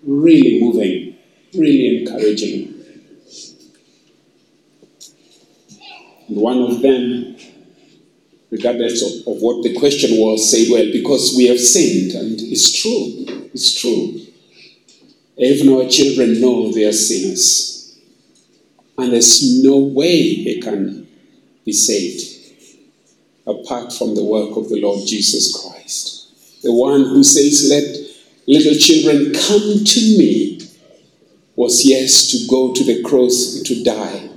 Really 0.04 0.62
moving, 0.62 1.18
really 1.56 1.98
encouraging. 1.98 2.76
And 6.28 6.38
one 6.38 6.60
of 6.60 6.84
them, 6.84 7.38
regardless 8.52 9.02
of, 9.02 9.34
of 9.36 9.42
what 9.42 9.64
the 9.64 9.76
question 9.80 10.20
was, 10.20 10.52
said, 10.52 10.68
Well, 10.70 10.86
because 10.92 11.34
we 11.36 11.48
have 11.48 11.60
sinned. 11.60 12.12
And 12.12 12.40
it's 12.40 12.80
true. 12.80 13.50
It's 13.52 13.82
true. 13.82 14.28
Even 15.38 15.74
our 15.74 15.90
children 15.90 16.40
know 16.40 16.72
they 16.72 16.86
are 16.86 16.94
sinners. 16.94 18.00
And 18.96 19.12
there's 19.12 19.64
no 19.64 19.80
way 19.80 20.44
they 20.44 20.60
can 20.60 21.08
be 21.66 21.74
saved 21.74 22.31
apart 23.48 23.94
from 23.94 24.16
the 24.16 24.24
work 24.24 24.56
of 24.58 24.70
the 24.70 24.82
Lord 24.82 25.08
Jesus 25.08 25.56
Christ. 25.56 26.62
The 26.64 26.74
one 26.74 27.02
who 27.02 27.24
says, 27.24 27.70
Let 27.70 27.84
little 28.48 28.76
children 28.76 29.34
come 29.34 29.84
to 29.84 30.00
me, 30.18 30.60
was 31.56 31.86
yes 31.86 32.32
to 32.32 32.48
go 32.50 32.74
to 32.74 32.84
the 32.84 33.04
cross 33.04 33.62
to 33.64 33.84
die 33.84 34.32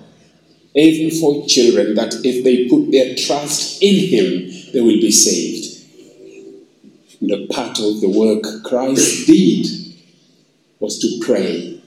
even 0.74 1.20
for 1.20 1.46
children, 1.46 1.94
that 1.94 2.14
if 2.24 2.42
they 2.42 2.68
put 2.68 2.90
their 2.90 3.14
trust 3.14 3.80
in 3.80 4.08
Him, 4.08 4.72
they 4.72 4.80
will 4.80 5.00
be 5.00 5.12
saved. 5.12 5.70
And 7.20 7.30
a 7.30 7.46
part 7.46 7.78
of 7.78 8.00
the 8.00 8.08
work 8.08 8.64
Christ 8.64 9.26
did 9.26 9.66
was 10.80 10.98
to 10.98 11.24
pray 11.24 11.80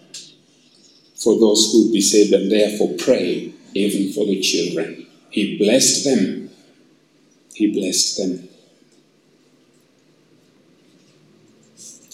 for 1.16 1.38
those 1.38 1.72
who 1.72 1.84
would 1.84 1.94
be 1.94 2.02
saved 2.02 2.34
and 2.34 2.50
therefore 2.50 2.96
pray 2.98 3.54
even 3.74 4.14
for 4.14 4.26
the 4.26 4.40
children. 4.40 5.06
He 5.30 5.58
blessed 5.58 6.06
them. 6.06 6.47
He 7.58 7.72
blessed 7.72 8.18
them. 8.20 8.50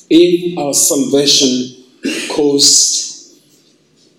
If 0.09 0.57
our 0.57 0.73
salvation 0.73 1.83
caused 2.29 3.41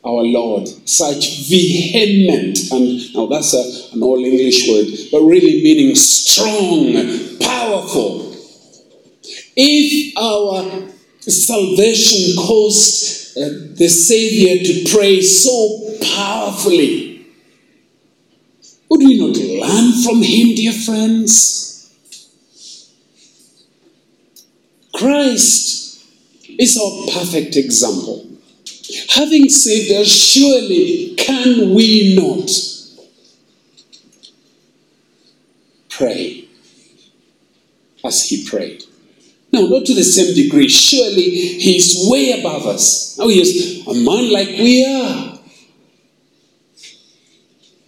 our 0.05 0.23
Lord, 0.23 0.69
such 0.87 1.49
vehement, 1.49 2.71
and 2.71 3.15
now 3.15 3.25
that's 3.25 3.55
a, 3.55 3.95
an 3.97 4.03
all 4.03 4.23
English 4.23 4.69
word, 4.69 4.87
but 5.11 5.23
really 5.23 5.63
meaning 5.63 5.95
strong, 5.95 7.39
powerful. 7.41 8.37
If 9.57 10.15
our 10.19 10.91
salvation 11.21 12.37
caused 12.37 13.39
uh, 13.39 13.49
the 13.77 13.89
Savior 13.89 14.63
to 14.63 14.95
pray 14.95 15.23
so 15.23 15.97
powerfully, 16.03 17.14
would 18.95 19.07
we 19.07 19.19
not 19.19 19.37
learn 19.37 20.03
from 20.05 20.23
him, 20.23 20.55
dear 20.55 20.73
friends? 20.73 21.91
Christ 24.95 26.01
is 26.59 26.77
our 26.77 27.13
perfect 27.13 27.57
example. 27.57 28.25
Having 29.11 29.49
saved 29.49 29.91
us, 29.93 30.07
surely 30.07 31.15
can 31.17 31.75
we 31.75 32.15
not 32.15 32.49
pray 35.89 36.45
as 38.05 38.29
he 38.29 38.47
prayed? 38.47 38.85
No, 39.53 39.67
not 39.67 39.87
to 39.87 39.95
the 39.95 40.05
same 40.05 40.35
degree. 40.37 40.69
Surely 40.69 41.31
he's 41.31 42.09
way 42.09 42.39
above 42.39 42.67
us. 42.67 43.19
Oh, 43.21 43.29
he 43.29 43.41
is 43.41 43.87
a 43.87 43.95
man 43.95 44.33
like 44.33 44.49
we 44.49 44.85
are. 44.85 45.34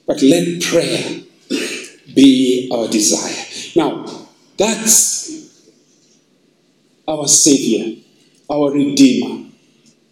But 0.07 0.23
let 0.23 0.63
prayer 0.63 1.21
be 2.15 2.71
our 2.73 2.89
desire. 2.89 3.45
Now, 3.75 4.07
that's 4.57 5.17
our 7.09 7.27
Savior, 7.27 8.03
our 8.51 8.71
Redeemer, 8.73 9.51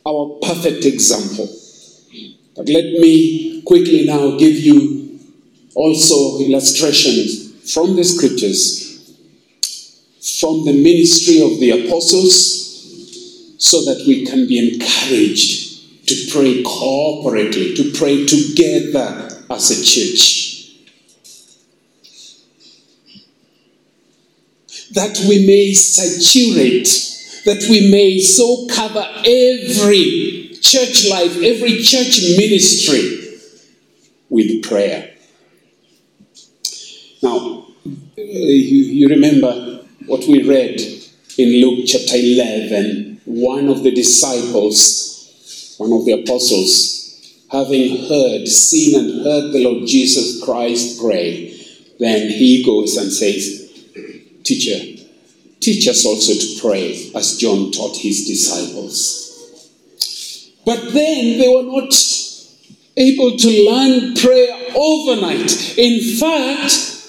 our 0.06 0.38
perfect 0.42 0.84
example. 0.84 1.48
But 2.56 2.68
let 2.68 2.84
me 2.84 3.62
quickly 3.62 4.04
now 4.04 4.36
give 4.36 4.54
you 4.54 5.18
also 5.74 6.38
illustrations 6.40 7.72
from 7.72 7.96
the 7.96 8.04
scriptures, 8.04 9.14
from 10.40 10.64
the 10.64 10.72
ministry 10.72 11.40
of 11.40 11.58
the 11.60 11.86
apostles, 11.86 12.62
so 13.58 13.84
that 13.84 14.04
we 14.06 14.26
can 14.26 14.46
be 14.46 14.58
encouraged 14.58 16.06
to 16.08 16.14
pray 16.30 16.62
corporately, 16.62 17.74
to 17.76 17.92
pray 17.92 18.26
together 18.26 19.23
as 19.50 19.70
a 19.70 19.84
church. 19.84 20.50
That 24.92 25.18
we 25.28 25.46
may 25.46 25.72
saturate 25.72 27.04
that 27.44 27.66
we 27.68 27.90
may 27.90 28.20
so 28.20 28.66
cover 28.68 29.06
every 29.18 30.56
church 30.60 31.08
life, 31.10 31.36
every 31.42 31.82
church 31.82 32.20
ministry 32.38 33.38
with 34.30 34.62
prayer. 34.62 35.14
Now, 37.22 37.66
uh, 37.86 37.90
you, 38.16 38.78
you 38.78 39.08
remember 39.08 39.84
what 40.06 40.26
we 40.26 40.42
read 40.42 40.80
in 41.38 41.60
Luke 41.60 41.84
chapter 41.86 42.16
11. 42.16 43.20
One 43.26 43.68
of 43.68 43.82
the 43.82 43.90
disciples, 43.90 45.74
one 45.78 45.92
of 45.92 46.06
the 46.06 46.12
apostles, 46.12 46.93
having 47.54 48.08
heard, 48.08 48.48
seen, 48.48 48.98
and 48.98 49.24
heard 49.24 49.52
the 49.52 49.64
Lord 49.64 49.86
Jesus 49.86 50.42
Christ 50.44 51.00
pray, 51.00 51.56
then 52.00 52.28
he 52.28 52.64
goes 52.64 52.96
and 52.96 53.12
says, 53.12 53.62
Teacher, 54.42 54.94
Teach 55.64 55.88
us 55.88 56.04
also 56.04 56.34
to 56.34 56.60
pray 56.60 57.10
as 57.14 57.38
John 57.38 57.70
taught 57.72 57.96
his 57.96 58.26
disciples. 58.26 59.22
But 60.66 60.92
then 60.92 61.38
they 61.38 61.48
were 61.48 61.62
not 61.62 61.90
able 62.98 63.38
to 63.38 63.70
learn 63.70 64.14
prayer 64.14 64.52
overnight. 64.76 65.78
In 65.78 66.18
fact, 66.18 67.03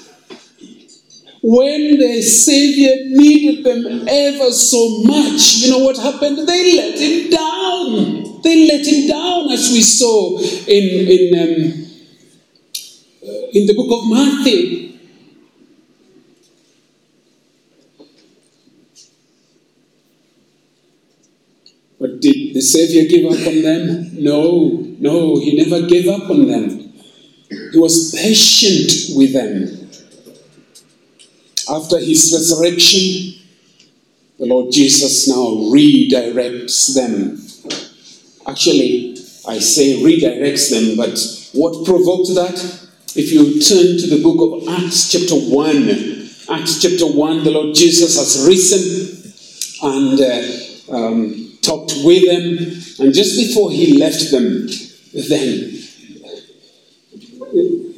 when 1.47 1.99
the 1.99 2.23
Savior 2.23 3.05
needed 3.05 3.63
them 3.63 4.07
ever 4.09 4.51
so 4.51 5.03
much, 5.03 5.57
you 5.57 5.69
know 5.69 5.77
what 5.77 5.95
happened? 5.95 6.39
They 6.47 6.75
let 6.75 6.97
him 6.99 7.29
down. 7.29 8.41
They 8.41 8.67
let 8.67 8.83
him 8.83 9.07
down, 9.07 9.51
as 9.51 9.69
we 9.71 9.81
saw 9.81 10.39
in, 10.39 11.07
in, 11.07 11.39
um, 11.39 11.85
in 13.53 13.67
the 13.67 13.75
book 13.75 13.91
of 13.91 14.09
Matthew. 14.09 14.97
But 21.99 22.21
did 22.21 22.55
the 22.55 22.61
Savior 22.61 23.07
give 23.07 23.25
up 23.31 23.47
on 23.47 23.61
them? 23.61 24.23
No, 24.23 24.79
no, 24.99 25.39
he 25.39 25.55
never 25.55 25.85
gave 25.85 26.07
up 26.07 26.27
on 26.27 26.47
them. 26.47 26.91
He 27.71 27.77
was 27.77 28.15
patient 28.15 29.15
with 29.15 29.33
them. 29.33 29.84
After 31.69 31.99
his 31.99 32.31
resurrection, 32.33 33.41
the 34.37 34.45
Lord 34.45 34.71
Jesus 34.71 35.27
now 35.27 35.71
redirects 35.73 36.93
them. 36.93 37.41
Actually, 38.47 39.17
I 39.47 39.59
say 39.59 40.01
redirects 40.03 40.69
them, 40.69 40.97
but 40.97 41.17
What 41.55 41.85
provoked 41.85 42.35
that? 42.35 42.57
If 43.15 43.31
you 43.31 43.61
turn 43.61 43.97
to 43.97 44.07
the 44.07 44.21
book 44.21 44.41
of 44.41 44.67
Acts, 44.67 45.09
chapter 45.09 45.35
1, 45.35 45.87
Acts 46.51 46.81
chapter 46.81 47.07
1, 47.07 47.45
the 47.45 47.51
Lord 47.51 47.73
Jesus 47.73 48.17
has 48.17 48.45
risen 48.45 49.33
and 49.81 50.19
uh, 50.19 50.93
um, 50.93 51.57
talked 51.61 51.93
with 52.03 52.25
them. 52.25 53.05
And 53.05 53.13
just 53.13 53.37
before 53.39 53.71
he 53.71 53.97
left 53.97 54.31
them, 54.31 54.67
then 55.13 55.71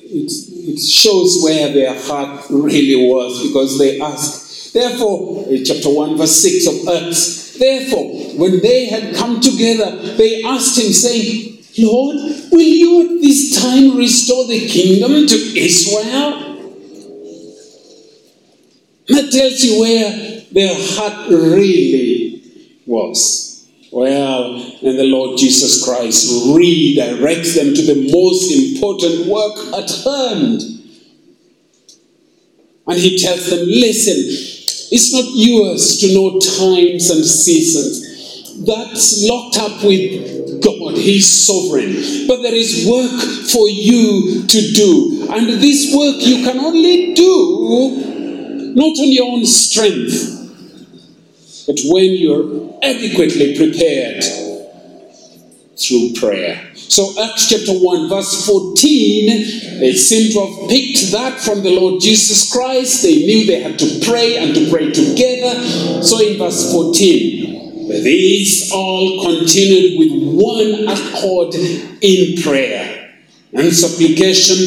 it, 0.10 0.32
it 0.32 0.80
shows 0.80 1.42
where 1.44 1.72
their 1.72 2.00
heart 2.00 2.46
really 2.50 2.96
was 2.96 3.48
because 3.48 3.78
they 3.78 4.00
asked. 4.00 4.74
Therefore, 4.74 5.48
in 5.50 5.64
chapter 5.66 5.90
1, 5.90 6.18
verse 6.18 6.36
6 6.42 6.68
of 6.68 6.88
Acts, 6.88 7.58
therefore, 7.58 8.06
when 8.38 8.60
they 8.62 8.86
had 8.86 9.16
come 9.16 9.40
together, 9.40 9.96
they 10.18 10.44
asked 10.44 10.78
him, 10.78 10.92
saying, 10.92 11.64
Lord, 11.80 12.18
will 12.52 12.60
you 12.60 13.02
at 13.02 13.22
this 13.22 13.62
time 13.62 13.98
restore 13.98 14.48
the 14.48 14.68
kingdom 14.68 15.28
to 15.28 15.36
Israel? 15.36 16.44
That 19.08 19.32
tells 19.32 19.64
you 19.64 19.80
where 19.80 20.42
their 20.52 20.76
heart 20.76 21.30
really 21.30 22.44
was. 22.86 23.47
Well, 23.92 24.56
and 24.56 25.00
the 25.00 25.06
Lord 25.06 25.38
Jesus 25.38 25.84
Christ 25.84 26.30
redirects 26.48 27.56
them 27.56 27.74
to 27.74 27.82
the 27.82 28.12
most 28.12 28.52
important 28.52 29.28
work 29.28 29.58
at 29.74 29.90
hand. 30.04 30.62
And 32.88 32.98
he 32.98 33.18
tells 33.18 33.50
them, 33.50 33.68
listen, 33.68 34.16
it's 34.92 35.14
not 35.14 35.26
yours 35.34 35.98
to 36.00 36.14
know 36.14 36.40
times 36.40 37.10
and 37.10 37.26
seasons. 37.26 38.66
That's 38.66 39.24
locked 39.24 39.58
up 39.58 39.84
with 39.84 40.64
God. 40.64 40.98
He's 40.98 41.46
sovereign. 41.46 42.28
But 42.28 42.42
there 42.42 42.56
is 42.56 42.88
work 42.88 43.22
for 43.52 43.70
you 43.70 44.48
to 44.48 44.74
do. 44.74 45.28
And 45.30 45.48
this 45.62 45.94
work 45.96 46.16
you 46.20 46.44
can 46.44 46.60
only 46.60 47.14
do 47.14 48.74
not 48.78 49.00
on 49.00 49.12
your 49.12 49.32
own 49.32 49.44
strength, 49.46 50.37
but 51.68 51.78
when 51.86 52.12
you're 52.12 52.80
adequately 52.82 53.56
prepared 53.58 54.24
through 55.78 56.14
prayer. 56.14 56.72
So, 56.74 57.14
Acts 57.22 57.50
chapter 57.50 57.74
1, 57.74 58.10
verse 58.10 58.46
14, 58.46 59.80
they 59.80 59.94
seem 59.94 60.32
to 60.32 60.46
have 60.46 60.70
picked 60.70 61.12
that 61.12 61.40
from 61.40 61.62
the 61.62 61.80
Lord 61.80 62.02
Jesus 62.02 62.52
Christ. 62.52 63.04
They 63.04 63.16
knew 63.18 63.46
they 63.46 63.62
had 63.62 63.78
to 63.80 64.00
pray 64.04 64.38
and 64.38 64.56
to 64.56 64.70
pray 64.72 64.92
together. 64.92 65.62
So, 66.02 66.20
in 66.20 66.38
verse 66.40 66.72
14, 66.72 67.90
these 67.90 68.72
all 68.72 69.24
continued 69.24 70.00
with 70.00 70.12
one 70.34 70.88
accord 70.88 71.54
in 71.56 72.42
prayer 72.42 73.14
and 73.54 73.74
supplication, 73.74 74.58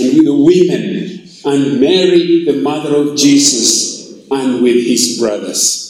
and 0.00 0.16
with 0.16 0.24
the 0.24 0.34
women, 0.34 1.28
and 1.44 1.80
Mary, 1.80 2.44
the 2.44 2.60
mother 2.62 2.96
of 2.96 3.16
Jesus, 3.16 4.12
and 4.30 4.62
with 4.62 4.86
his 4.86 5.18
brothers. 5.18 5.81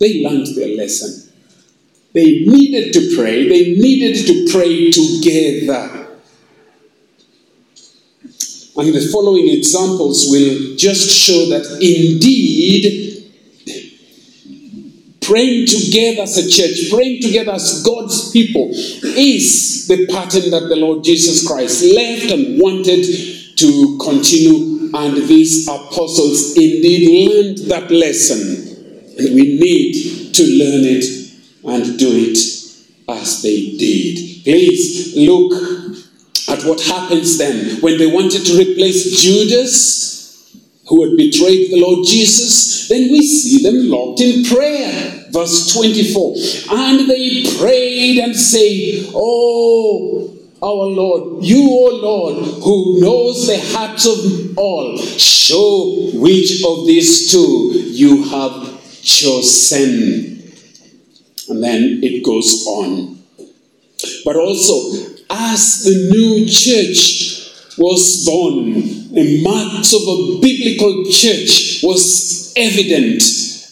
They 0.00 0.22
learned 0.22 0.46
their 0.56 0.76
lesson. 0.76 1.32
They 2.12 2.44
needed 2.46 2.92
to 2.94 3.16
pray. 3.16 3.48
They 3.48 3.74
needed 3.74 4.26
to 4.26 4.52
pray 4.52 4.90
together. 4.90 6.06
And 8.76 8.94
the 8.94 9.08
following 9.12 9.48
examples 9.48 10.28
will 10.30 10.76
just 10.76 11.10
show 11.10 11.46
that 11.50 11.64
indeed, 11.82 13.24
praying 15.20 15.66
together 15.66 16.22
as 16.22 16.38
a 16.38 16.48
church, 16.48 16.88
praying 16.90 17.20
together 17.20 17.52
as 17.52 17.82
God's 17.82 18.30
people, 18.30 18.70
is 18.70 19.88
the 19.88 20.06
pattern 20.06 20.50
that 20.50 20.68
the 20.68 20.76
Lord 20.76 21.02
Jesus 21.02 21.46
Christ 21.46 21.82
left 21.92 22.30
and 22.30 22.60
wanted 22.60 23.04
to 23.56 23.98
continue. 24.00 24.90
And 24.94 25.28
these 25.28 25.66
apostles 25.68 26.56
indeed 26.56 27.28
learned 27.28 27.58
that 27.70 27.90
lesson. 27.90 28.67
We 29.18 29.58
need 29.58 30.34
to 30.34 30.42
learn 30.44 30.84
it 30.84 31.04
and 31.64 31.98
do 31.98 32.08
it 32.12 32.38
as 33.08 33.42
they 33.42 33.76
did. 33.76 34.44
Please 34.44 35.16
look 35.16 35.52
at 36.48 36.64
what 36.64 36.80
happens 36.80 37.36
then 37.36 37.80
when 37.80 37.98
they 37.98 38.06
wanted 38.06 38.44
to 38.46 38.58
replace 38.58 39.20
Judas, 39.20 40.56
who 40.88 41.04
had 41.04 41.16
betrayed 41.16 41.70
the 41.70 41.80
Lord 41.80 42.06
Jesus. 42.06 42.88
Then 42.88 43.10
we 43.10 43.22
see 43.22 43.62
them 43.62 43.90
locked 43.90 44.20
in 44.20 44.44
prayer. 44.44 45.26
Verse 45.30 45.74
24. 45.74 46.34
And 46.70 47.10
they 47.10 47.44
prayed 47.58 48.18
and 48.18 48.34
say, 48.34 49.10
Oh, 49.14 50.34
our 50.62 50.86
Lord, 50.86 51.44
you, 51.44 51.62
O 51.62 52.00
Lord, 52.02 52.62
who 52.62 53.00
knows 53.00 53.46
the 53.46 53.58
hearts 53.76 54.06
of 54.06 54.56
all, 54.58 54.96
show 54.96 56.10
which 56.14 56.64
of 56.64 56.86
these 56.86 57.30
two 57.30 57.72
you 57.92 58.24
have 58.24 58.77
chosen. 59.08 60.52
And 61.48 61.64
then 61.64 62.00
it 62.02 62.22
goes 62.22 62.66
on. 62.66 63.18
But 64.24 64.36
also, 64.36 64.74
as 65.30 65.84
the 65.84 66.10
new 66.12 66.46
church 66.46 67.76
was 67.78 68.24
born, 68.26 68.74
the 69.14 69.42
marks 69.42 69.92
of 69.94 70.02
a 70.02 70.40
biblical 70.40 71.04
church 71.10 71.80
was 71.82 72.52
evident 72.56 73.22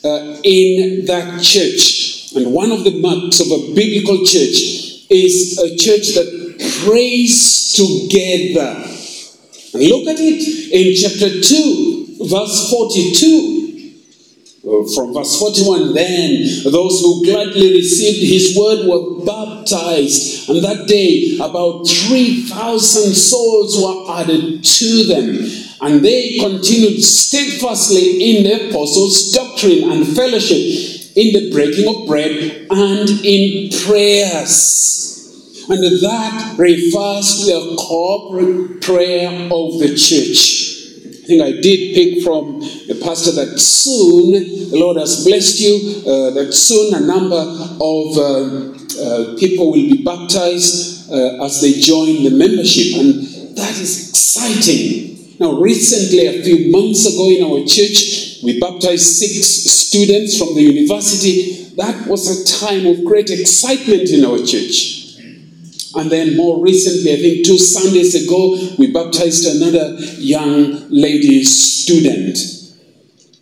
uh, 0.04 0.40
in 0.42 1.04
that 1.06 1.42
church. 1.42 2.32
And 2.34 2.52
one 2.52 2.72
of 2.72 2.84
the 2.84 2.98
marks 3.00 3.40
of 3.40 3.46
a 3.48 3.74
biblical 3.74 4.18
church 4.24 5.06
is 5.10 5.58
a 5.58 5.76
church 5.76 6.14
that 6.14 6.28
prays 6.84 7.72
together. 7.72 8.84
And 9.74 9.82
look 9.82 10.08
at 10.08 10.18
it 10.18 10.72
in 10.72 10.96
chapter 10.96 11.40
2, 11.40 12.26
verse 12.28 12.70
42. 12.70 13.55
Uh, 14.66 14.82
from 14.96 15.14
verse 15.14 15.38
41 15.38 15.94
then 15.94 16.42
those 16.72 17.00
who 17.00 17.24
gladly 17.24 17.74
received 17.74 18.18
his 18.18 18.58
word 18.58 18.84
were 18.88 19.24
baptized. 19.24 20.48
And 20.48 20.64
that 20.64 20.88
day 20.88 21.36
about 21.36 21.86
3000 21.86 23.14
souls 23.14 23.76
were 23.78 24.12
added 24.12 24.64
to 24.64 25.04
them. 25.04 25.46
And 25.80 26.04
they 26.04 26.38
continued 26.38 27.00
steadfastly 27.00 28.38
in 28.38 28.42
the 28.42 28.68
apostles 28.68 29.30
doctrine 29.30 29.92
and 29.92 30.04
fellowship 30.04 31.12
in 31.14 31.32
the 31.32 31.48
breaking 31.52 31.86
of 31.86 32.08
bread 32.08 32.66
and 32.68 33.08
in 33.24 33.70
prayers. 33.84 35.62
And 35.68 35.80
that 36.02 36.56
refers 36.58 37.38
to 37.38 37.46
the 37.46 37.76
corporate 37.78 38.80
prayer 38.82 39.30
of 39.30 39.78
the 39.78 39.94
church 39.96 40.75
I 41.26 41.28
think 41.28 41.42
I 41.42 41.60
did 41.60 41.92
pick 41.92 42.22
from 42.22 42.60
the 42.60 43.00
pastor 43.02 43.32
that 43.32 43.58
soon, 43.58 44.30
the 44.70 44.78
Lord 44.78 44.96
has 44.96 45.24
blessed 45.24 45.58
you, 45.58 46.04
uh, 46.06 46.30
that 46.30 46.54
soon 46.54 46.94
a 46.94 47.00
number 47.00 47.34
of 47.34 48.06
uh, 48.14 48.70
uh, 49.02 49.36
people 49.36 49.72
will 49.72 49.90
be 49.90 50.04
baptized 50.04 51.10
uh, 51.10 51.44
as 51.44 51.60
they 51.60 51.72
join 51.72 52.22
the 52.22 52.30
membership. 52.30 53.00
And 53.00 53.56
that 53.56 53.74
is 53.74 54.10
exciting. 54.10 55.34
Now, 55.40 55.58
recently, 55.58 56.28
a 56.28 56.44
few 56.44 56.70
months 56.70 57.04
ago 57.12 57.28
in 57.28 57.42
our 57.42 57.66
church, 57.66 58.38
we 58.44 58.60
baptized 58.60 59.18
six 59.18 59.48
students 59.82 60.38
from 60.38 60.54
the 60.54 60.62
university. 60.62 61.74
That 61.74 62.06
was 62.06 62.30
a 62.30 62.60
time 62.60 62.86
of 62.86 63.04
great 63.04 63.30
excitement 63.30 64.10
in 64.10 64.24
our 64.24 64.38
church. 64.38 65.05
And 65.96 66.10
then 66.10 66.36
more 66.36 66.62
recently, 66.62 67.12
I 67.12 67.16
think 67.16 67.46
two 67.46 67.58
Sundays 67.58 68.14
ago, 68.14 68.74
we 68.78 68.92
baptized 68.92 69.46
another 69.46 69.94
young 70.18 70.88
lady 70.90 71.42
student. 71.44 72.38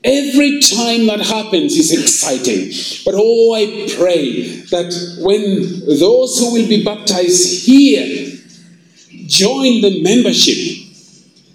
Every 0.05 0.61
time 0.61 1.07
that 1.07 1.20
happens 1.20 1.76
is 1.76 1.90
exciting. 1.90 2.70
But 3.05 3.14
oh, 3.16 3.55
I 3.55 3.88
pray 3.96 4.42
that 4.70 5.18
when 5.20 5.98
those 5.98 6.38
who 6.38 6.52
will 6.52 6.68
be 6.68 6.84
baptized 6.84 7.66
here 7.66 8.38
join 9.26 9.80
the 9.80 10.02
membership, 10.02 10.84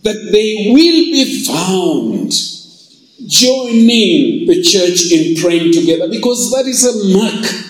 that 0.03 0.29
they 0.31 0.71
will 0.73 1.11
be 1.11 1.45
found 1.45 2.31
joining 3.27 4.47
the 4.47 4.63
church 4.63 5.11
in 5.11 5.35
praying 5.39 5.71
together 5.71 6.09
because 6.09 6.51
that 6.51 6.65
is 6.65 6.83
a 6.83 7.13
mark 7.15 7.68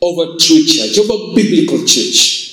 of 0.00 0.18
a 0.18 0.38
true 0.38 0.64
church, 0.64 0.98
of 0.98 1.10
a 1.10 1.34
biblical 1.34 1.78
church. 1.84 2.48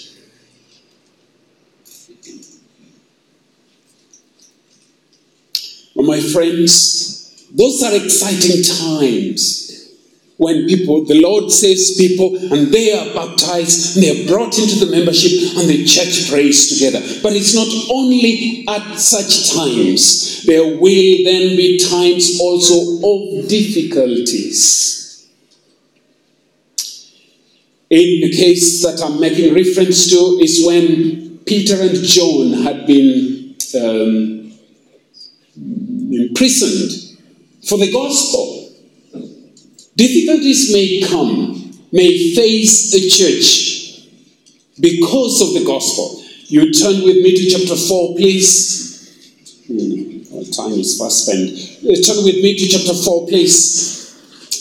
My 5.96 6.20
friends, 6.20 7.48
those 7.52 7.82
are 7.82 7.96
exciting 7.96 8.62
times 8.64 9.66
when 10.38 10.68
people, 10.68 11.06
the 11.06 11.20
Lord 11.20 11.52
saves 11.52 11.96
people 11.96 12.36
and 12.36 12.68
they 12.68 12.92
are 12.92 13.14
baptized 13.14 13.96
and 13.96 14.04
they 14.04 14.12
are 14.12 14.28
brought 14.28 14.60
into 14.60 14.84
the 14.84 14.92
membership 14.92 15.58
and 15.58 15.70
the 15.70 15.86
church 15.86 16.30
prays 16.30 16.68
together. 16.70 17.00
But 17.24 17.34
it's 17.34 17.56
not 17.56 17.68
only 17.90 18.66
at 18.68 19.00
such 19.00 19.54
times, 19.54 20.44
there 20.46 20.64
will 20.64 21.24
then 21.24 21.56
be 21.56 21.80
times 21.80 22.40
also 22.42 22.98
of 23.02 23.48
difficulties. 23.48 25.05
In 27.90 28.22
the 28.22 28.32
case 28.32 28.82
that 28.82 29.02
I'm 29.04 29.20
making 29.20 29.54
reference 29.54 30.10
to 30.10 30.40
is 30.42 30.66
when 30.66 31.40
Peter 31.46 31.80
and 31.82 31.96
John 31.96 32.64
had 32.64 32.88
been 32.88 33.56
um, 33.80 34.52
imprisoned 36.12 37.20
for 37.68 37.78
the 37.78 37.92
gospel. 37.92 38.74
Difficulties 39.96 40.74
may 40.74 41.02
come, 41.08 41.72
may 41.92 42.34
face 42.34 42.92
the 42.92 43.08
church 43.08 44.10
because 44.80 45.42
of 45.42 45.54
the 45.54 45.64
gospel. 45.66 46.24
You 46.48 46.74
turn 46.74 47.04
with 47.04 47.18
me 47.18 47.36
to 47.36 47.50
chapter 47.50 47.76
4, 47.76 48.16
please. 48.16 48.86
Hmm, 49.68 50.16
time 50.52 50.80
is 50.80 50.98
fast 51.00 51.26
spent. 51.26 51.50
Uh, 51.84 52.02
Turn 52.02 52.24
with 52.24 52.36
me 52.36 52.58
to 52.58 52.68
chapter 52.68 52.94
4, 52.94 53.28
please. 53.28 53.95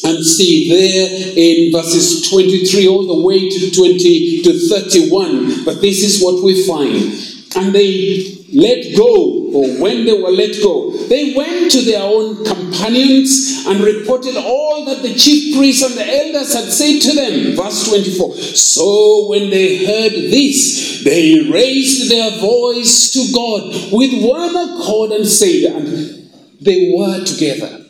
And 0.04 0.22
see 0.24 0.68
there 0.68 1.32
in 1.34 1.72
verses 1.72 2.28
23 2.28 2.88
all 2.88 3.06
the 3.06 3.26
way 3.26 3.48
to 3.48 3.70
20 3.70 4.42
to 4.42 4.58
31. 4.68 5.64
But 5.64 5.80
this 5.80 6.02
is 6.04 6.22
what 6.22 6.44
we 6.44 6.66
find. 6.66 7.14
And 7.56 7.74
they 7.74 8.44
let 8.52 8.96
go, 8.96 9.50
or 9.52 9.80
when 9.80 10.04
they 10.04 10.12
were 10.12 10.30
let 10.30 10.54
go, 10.62 10.94
they 11.08 11.32
went 11.34 11.70
to 11.72 11.82
their 11.82 12.02
own 12.02 12.44
companions 12.44 13.64
and 13.66 13.80
reported 13.80 14.36
all 14.36 14.84
that 14.84 15.02
the 15.02 15.14
chief 15.14 15.56
priests 15.56 15.82
and 15.82 15.94
the 15.94 16.06
elders 16.06 16.52
had 16.52 16.70
said 16.70 17.00
to 17.00 17.14
them. 17.14 17.56
Verse 17.56 17.88
24. 17.88 18.36
So 18.36 19.28
when 19.28 19.50
they 19.50 19.86
heard 19.86 20.12
this, 20.12 21.02
they 21.02 21.48
raised 21.50 22.10
their 22.10 22.30
voice 22.40 23.10
to 23.12 23.32
God 23.32 23.92
with 23.92 24.22
one 24.22 24.54
accord 24.54 25.12
and 25.12 25.26
said, 25.26 25.64
and 25.72 26.30
they 26.60 26.92
were 26.94 27.24
together 27.24 27.86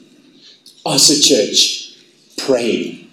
as 0.87 1.11
a 1.11 1.21
church 1.21 1.84
praying 2.47 3.11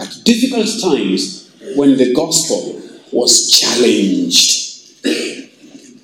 at 0.00 0.14
difficult 0.24 0.68
times 0.80 1.50
when 1.76 1.96
the 1.96 2.12
gospel 2.14 2.80
was 3.12 3.50
challenged. 3.50 4.62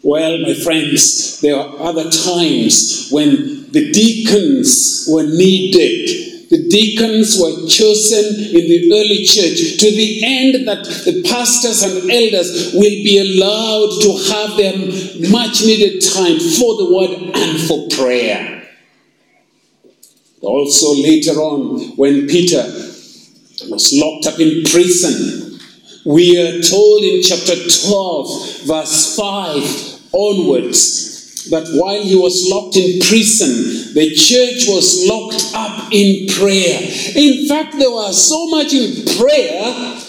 Well, 0.03 0.39
my 0.39 0.55
friends, 0.55 1.41
there 1.41 1.57
are 1.57 1.79
other 1.79 2.11
times 2.11 3.11
when 3.11 3.71
the 3.73 3.93
deacons 3.93 5.07
were 5.11 5.25
needed. 5.25 6.49
The 6.51 6.69
deacons 6.69 7.39
were 7.39 7.69
chosen 7.69 8.35
in 8.35 8.67
the 8.67 8.91
early 8.93 9.25
church 9.25 9.79
to 9.79 9.91
the 9.91 10.21
end 10.25 10.67
that 10.67 10.85
the 11.05 11.23
pastors 11.23 11.83
and 11.83 12.11
elders 12.11 12.73
will 12.75 12.81
be 13.05 13.19
allowed 13.19 14.01
to 14.03 14.17
have 14.33 14.57
their 14.57 14.77
much 15.31 15.63
needed 15.63 16.01
time 16.01 16.41
for 16.41 16.77
the 16.77 16.91
word 16.93 17.37
and 17.37 17.61
for 17.61 17.87
prayer. 17.89 18.60
Also, 20.43 20.95
later 20.95 21.33
on, 21.33 21.97
when 21.97 22.27
Peter 22.27 22.63
was 23.69 23.93
locked 23.93 24.27
up 24.27 24.41
in 24.41 24.65
prison, 24.65 25.59
we 26.07 26.39
are 26.41 26.63
told 26.63 27.03
in 27.03 27.23
chapter 27.23 27.55
12, 27.55 28.63
verse 28.67 29.17
5 29.17 30.01
onwards, 30.13 31.49
that 31.51 31.67
while 31.75 32.03
he 32.03 32.15
was 32.15 32.49
locked 32.49 32.77
in 32.77 33.01
prison, 33.01 33.95
the 33.95 34.15
church 34.15 34.67
was 34.69 35.07
locked 35.07 35.53
up 35.55 35.93
in 35.93 36.27
prayer. 36.29 36.81
In 37.17 37.47
fact, 37.49 37.79
they 37.79 37.87
were 37.87 38.13
so 38.13 38.47
much 38.49 38.73
in 38.73 39.05
prayer 39.17 40.01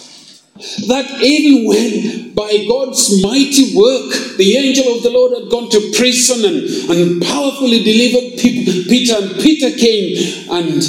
that 0.88 1.22
even 1.22 1.68
when 1.68 2.34
by 2.34 2.66
God's 2.68 3.22
mighty 3.22 3.76
work 3.76 4.38
the 4.38 4.58
angel 4.58 4.96
of 4.96 5.04
the 5.04 5.10
Lord 5.10 5.40
had 5.40 5.52
gone 5.52 5.70
to 5.70 5.92
prison 5.96 6.46
and, 6.46 6.92
and 6.92 7.22
powerfully 7.22 7.84
delivered 7.84 8.40
people, 8.40 8.84
Peter, 8.90 9.16
and 9.18 9.36
Peter 9.42 9.76
came 9.78 10.52
and 10.52 10.84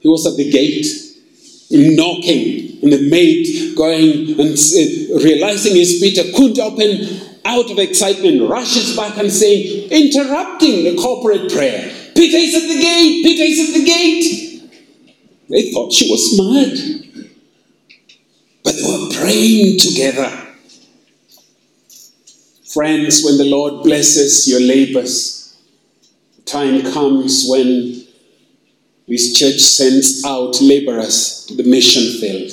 he 0.00 0.08
was 0.08 0.26
at 0.26 0.36
the 0.36 0.50
gate 0.50 0.86
knocking, 1.70 2.78
and 2.82 2.92
the 2.92 3.10
maid 3.10 3.74
going 3.76 4.38
and 4.38 4.56
uh, 4.56 5.24
realizing 5.24 5.74
his 5.74 5.98
Peter 6.00 6.22
couldn't 6.36 6.58
open 6.58 7.20
out 7.44 7.70
of 7.70 7.78
excitement, 7.78 8.48
rushes 8.48 8.96
back 8.96 9.16
and 9.18 9.32
saying, 9.32 9.90
interrupting 9.90 10.84
the 10.84 10.96
corporate 11.00 11.50
prayer, 11.52 11.92
Peter 12.14 12.36
is 12.36 12.54
at 12.54 12.68
the 12.68 12.80
gate, 12.80 13.24
Peter 13.24 13.42
is 13.44 13.68
at 13.68 13.78
the 13.78 13.84
gate. 13.84 14.62
They 15.48 15.72
thought 15.72 15.92
she 15.92 16.10
was 16.10 16.38
mad. 16.38 17.05
They 18.76 18.82
were 18.82 19.08
praying 19.10 19.78
together. 19.78 20.30
Friends, 22.74 23.24
when 23.24 23.38
the 23.38 23.48
Lord 23.48 23.84
blesses 23.84 24.46
your 24.46 24.60
labors, 24.60 25.56
time 26.44 26.82
comes 26.92 27.46
when 27.48 28.04
this 29.08 29.38
church 29.38 29.60
sends 29.60 30.22
out 30.26 30.60
laborers 30.60 31.46
to 31.48 31.54
the 31.54 31.62
mission 31.62 32.20
field. 32.20 32.50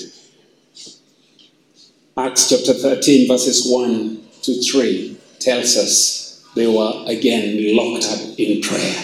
Acts 2.15 2.49
chapter 2.49 2.73
13, 2.73 3.27
verses 3.27 3.69
1 3.69 4.23
to 4.43 4.61
3 4.61 5.17
tells 5.39 5.75
us 5.75 6.47
they 6.55 6.67
were 6.67 7.03
again 7.07 7.75
locked 7.75 8.05
up 8.05 8.39
in 8.39 8.61
prayer. 8.61 9.03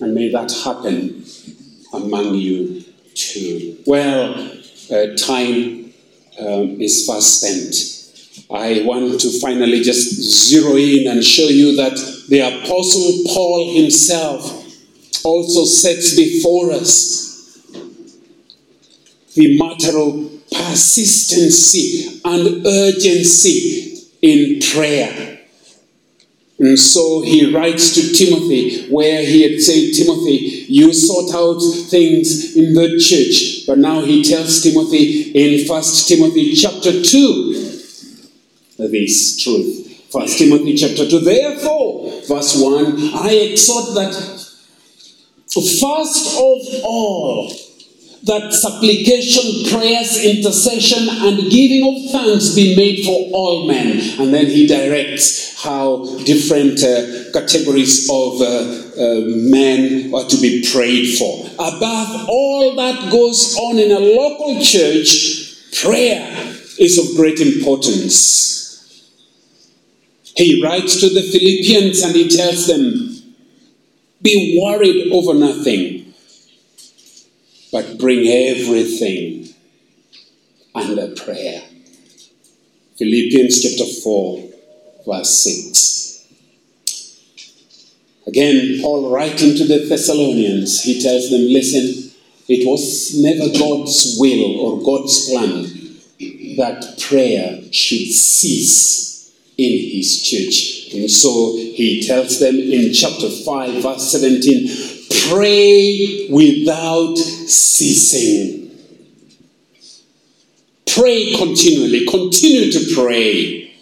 And 0.00 0.14
may 0.14 0.30
that 0.30 0.52
happen 0.64 1.24
among 1.92 2.34
you 2.34 2.84
too. 3.14 3.78
Well, 3.86 4.55
uh, 4.90 5.14
time 5.16 5.92
um, 6.38 6.80
is 6.80 7.06
fast 7.06 7.40
spent. 7.40 7.96
I 8.50 8.82
want 8.84 9.20
to 9.20 9.40
finally 9.40 9.80
just 9.82 10.14
zero 10.48 10.76
in 10.76 11.08
and 11.08 11.24
show 11.24 11.48
you 11.48 11.76
that 11.76 11.96
the 12.28 12.40
Apostle 12.40 13.24
Paul 13.34 13.74
himself 13.74 14.44
also 15.24 15.64
sets 15.64 16.14
before 16.14 16.72
us 16.72 17.26
the 19.34 19.58
matter 19.58 19.98
of 19.98 20.32
persistency 20.50 22.20
and 22.24 22.66
urgency 22.66 23.98
in 24.22 24.60
prayer. 24.60 25.35
And 26.58 26.78
so 26.78 27.22
he 27.22 27.54
writes 27.54 27.94
to 27.94 28.12
Timothy, 28.14 28.88
where 28.88 29.22
he 29.22 29.42
had 29.42 29.60
said, 29.60 29.92
Timothy, 29.92 30.64
you 30.68 30.92
sort 30.92 31.34
out 31.34 31.60
things 31.90 32.56
in 32.56 32.72
the 32.72 32.98
church. 32.98 33.66
But 33.66 33.78
now 33.78 34.00
he 34.02 34.22
tells 34.22 34.62
Timothy 34.62 35.32
in 35.32 35.68
1 35.68 35.82
Timothy 36.06 36.54
chapter 36.54 37.02
2 37.02 37.52
this 38.78 39.42
truth. 39.42 40.08
1 40.10 40.26
Timothy 40.28 40.76
chapter 40.76 41.08
2. 41.08 41.20
Therefore, 41.20 42.10
verse 42.26 42.60
1, 42.60 43.14
I 43.14 43.30
exhort 43.32 43.94
that 43.94 44.14
first 45.62 46.34
of 46.34 46.84
all, 46.84 47.50
that 48.26 48.52
supplication, 48.52 49.70
prayers, 49.70 50.22
intercession, 50.22 51.08
and 51.08 51.48
giving 51.50 51.86
of 51.86 52.10
thanks 52.10 52.54
be 52.54 52.74
made 52.74 53.04
for 53.04 53.30
all 53.32 53.68
men. 53.68 54.00
And 54.20 54.34
then 54.34 54.46
he 54.46 54.66
directs 54.66 55.62
how 55.62 56.04
different 56.24 56.82
uh, 56.82 57.30
categories 57.32 58.08
of 58.10 58.40
uh, 58.40 58.46
uh, 58.46 59.20
men 59.26 60.12
are 60.12 60.24
to 60.24 60.40
be 60.40 60.66
prayed 60.72 61.16
for. 61.16 61.46
Above 61.54 62.26
all 62.28 62.74
that 62.74 63.12
goes 63.12 63.56
on 63.58 63.78
in 63.78 63.92
a 63.92 64.00
local 64.00 64.60
church, 64.60 65.72
prayer 65.80 66.26
is 66.80 66.98
of 66.98 67.16
great 67.16 67.38
importance. 67.38 68.64
He 70.36 70.62
writes 70.62 71.00
to 71.00 71.08
the 71.08 71.22
Philippians 71.22 72.02
and 72.02 72.14
he 72.14 72.28
tells 72.28 72.66
them, 72.66 73.34
Be 74.20 74.60
worried 74.60 75.12
over 75.12 75.32
nothing 75.32 76.05
but 77.76 77.98
bring 77.98 78.26
everything 78.26 79.54
under 80.74 81.14
prayer. 81.14 81.60
Philippians 82.96 83.60
chapter 83.60 83.84
4, 84.00 84.48
verse 85.04 85.44
6. 85.44 86.26
Again, 88.28 88.78
Paul 88.80 89.10
writing 89.10 89.54
to 89.56 89.64
the 89.66 89.84
Thessalonians, 89.86 90.84
he 90.84 91.02
tells 91.02 91.28
them, 91.28 91.42
listen, 91.42 92.12
it 92.48 92.66
was 92.66 93.14
never 93.22 93.52
God's 93.58 94.16
will 94.18 94.58
or 94.58 94.82
God's 94.82 95.28
plan 95.28 95.64
that 96.56 96.98
prayer 96.98 97.60
should 97.72 98.08
cease 98.10 99.34
in 99.58 99.98
his 99.98 100.22
church. 100.22 100.94
And 100.94 101.10
so 101.10 101.56
he 101.56 102.02
tells 102.06 102.40
them 102.40 102.54
in 102.54 102.94
chapter 102.94 103.28
5, 103.28 103.82
verse 103.82 104.10
17, 104.12 104.94
Pray 105.28 106.28
without 106.30 107.18
ceasing. 107.48 108.70
Pray 110.86 111.34
continually. 111.36 112.06
Continue 112.06 112.72
to 112.72 112.94
pray. 112.94 113.74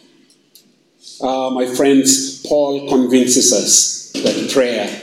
Uh, 1.20 1.50
my 1.50 1.66
friends, 1.66 2.44
Paul 2.46 2.88
convinces 2.88 3.52
us 3.52 4.10
that 4.22 4.50
prayer 4.52 5.02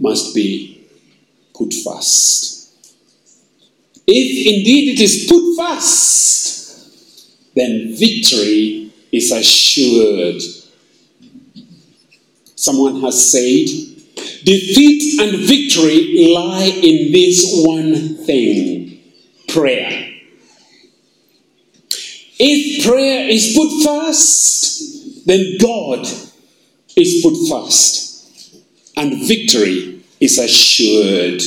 must 0.00 0.34
be 0.34 0.86
put 1.54 1.72
fast. 1.72 2.72
If 4.06 4.58
indeed 4.58 4.98
it 4.98 5.00
is 5.00 5.26
put 5.28 5.56
fast, 5.56 7.54
then 7.54 7.94
victory 7.96 8.92
is 9.10 9.32
assured. 9.32 10.42
Someone 12.54 13.00
has 13.00 13.30
said, 13.30 13.95
Defeat 14.44 15.20
and 15.20 15.38
victory 15.38 16.28
lie 16.32 16.70
in 16.82 17.12
this 17.12 17.44
one 17.64 18.16
thing 18.24 19.00
prayer. 19.48 20.12
If 22.38 22.84
prayer 22.84 23.28
is 23.28 23.54
put 23.56 23.84
first, 23.84 25.26
then 25.26 25.56
God 25.58 26.06
is 26.96 27.22
put 27.22 27.34
first, 27.48 28.62
and 28.96 29.26
victory 29.26 30.04
is 30.20 30.38
assured. 30.38 31.42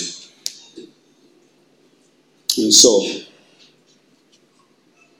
And 2.58 2.74
so, 2.74 3.06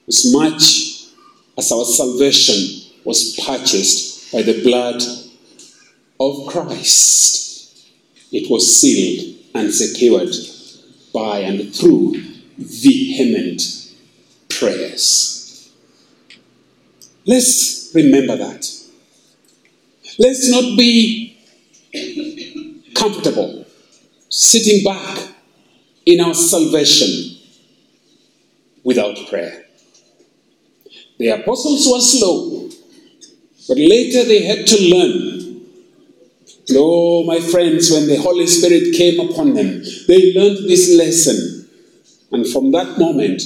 as 0.08 0.32
much 0.32 1.10
as 1.56 1.72
our 1.72 1.84
salvation 1.84 2.90
was 3.04 3.38
purchased 3.44 4.32
by 4.32 4.42
the 4.42 4.62
blood 4.62 5.02
of 6.18 6.46
Christ, 6.48 7.49
it 8.32 8.50
was 8.50 8.80
sealed 8.80 9.36
and 9.54 9.72
secured 9.72 10.34
by 11.12 11.40
and 11.40 11.74
through 11.74 12.14
vehement 12.58 13.62
prayers. 14.48 15.72
Let's 17.26 17.90
remember 17.94 18.36
that. 18.36 18.66
Let's 20.18 20.50
not 20.50 20.76
be 20.76 21.38
comfortable 22.94 23.66
sitting 24.28 24.84
back 24.84 25.18
in 26.06 26.20
our 26.20 26.34
salvation 26.34 27.38
without 28.84 29.16
prayer. 29.28 29.64
The 31.18 31.28
apostles 31.28 31.86
were 31.90 32.00
slow, 32.00 32.70
but 33.68 33.76
later 33.76 34.24
they 34.24 34.42
had 34.44 34.66
to 34.66 34.82
learn. 34.82 35.39
Oh, 36.76 37.24
my 37.24 37.40
friends, 37.40 37.90
when 37.90 38.06
the 38.06 38.16
Holy 38.16 38.46
Spirit 38.46 38.94
came 38.94 39.20
upon 39.20 39.54
them, 39.54 39.82
they 40.08 40.32
learned 40.34 40.68
this 40.68 40.96
lesson. 40.96 41.68
And 42.32 42.46
from 42.46 42.72
that 42.72 42.98
moment, 42.98 43.42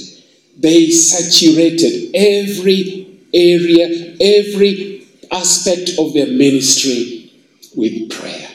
they 0.57 0.89
saturated 0.89 2.11
every 2.15 3.19
area, 3.33 4.15
every 4.19 5.07
aspect 5.31 5.91
of 5.99 6.13
their 6.13 6.27
ministry 6.27 7.31
with 7.75 8.09
prayer. 8.11 8.49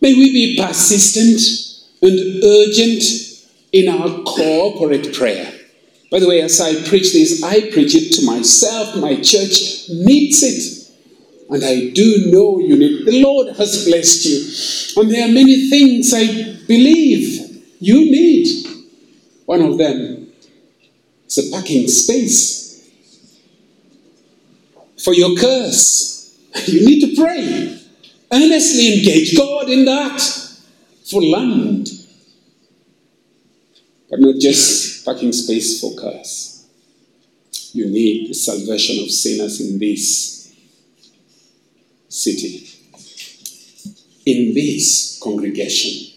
May 0.00 0.14
we 0.14 0.32
be 0.32 0.62
persistent 0.62 1.40
and 2.02 2.44
urgent 2.44 3.02
in 3.72 3.88
our 3.88 4.22
corporate 4.22 5.14
prayer. 5.14 5.52
By 6.10 6.20
the 6.20 6.28
way, 6.28 6.40
as 6.40 6.60
I 6.60 6.74
preach 6.88 7.12
this, 7.12 7.42
I 7.42 7.70
preach 7.70 7.94
it 7.94 8.14
to 8.14 8.24
myself. 8.24 8.96
My 8.96 9.16
church 9.16 9.88
needs 9.90 10.42
it. 10.42 10.77
And 11.50 11.64
I 11.64 11.90
do 11.90 12.30
know 12.30 12.58
you 12.58 12.76
need. 12.76 13.06
The 13.06 13.22
Lord 13.22 13.56
has 13.56 13.86
blessed 13.86 14.24
you. 14.26 15.02
And 15.02 15.10
there 15.10 15.24
are 15.24 15.32
many 15.32 15.68
things 15.70 16.12
I 16.14 16.26
believe 16.66 17.64
you 17.80 18.10
need. 18.10 18.66
One 19.46 19.62
of 19.62 19.78
them 19.78 20.30
is 21.26 21.38
a 21.38 21.50
parking 21.50 21.88
space 21.88 22.90
for 25.02 25.14
your 25.14 25.36
curse. 25.36 26.16
You 26.66 26.84
need 26.84 27.00
to 27.00 27.22
pray. 27.22 27.80
Earnestly 28.32 28.98
engage 28.98 29.36
God 29.36 29.70
in 29.70 29.84
that 29.84 30.20
for 31.10 31.22
land. 31.22 31.88
But 34.10 34.20
not 34.20 34.40
just 34.40 35.04
parking 35.04 35.32
space 35.32 35.80
for 35.80 35.94
curse. 35.94 36.66
You 37.72 37.86
need 37.86 38.30
the 38.30 38.34
salvation 38.34 39.04
of 39.04 39.10
sinners 39.10 39.60
in 39.60 39.78
this 39.78 40.37
city, 42.08 42.68
in 44.26 44.54
this 44.54 45.18
congregation. 45.22 46.14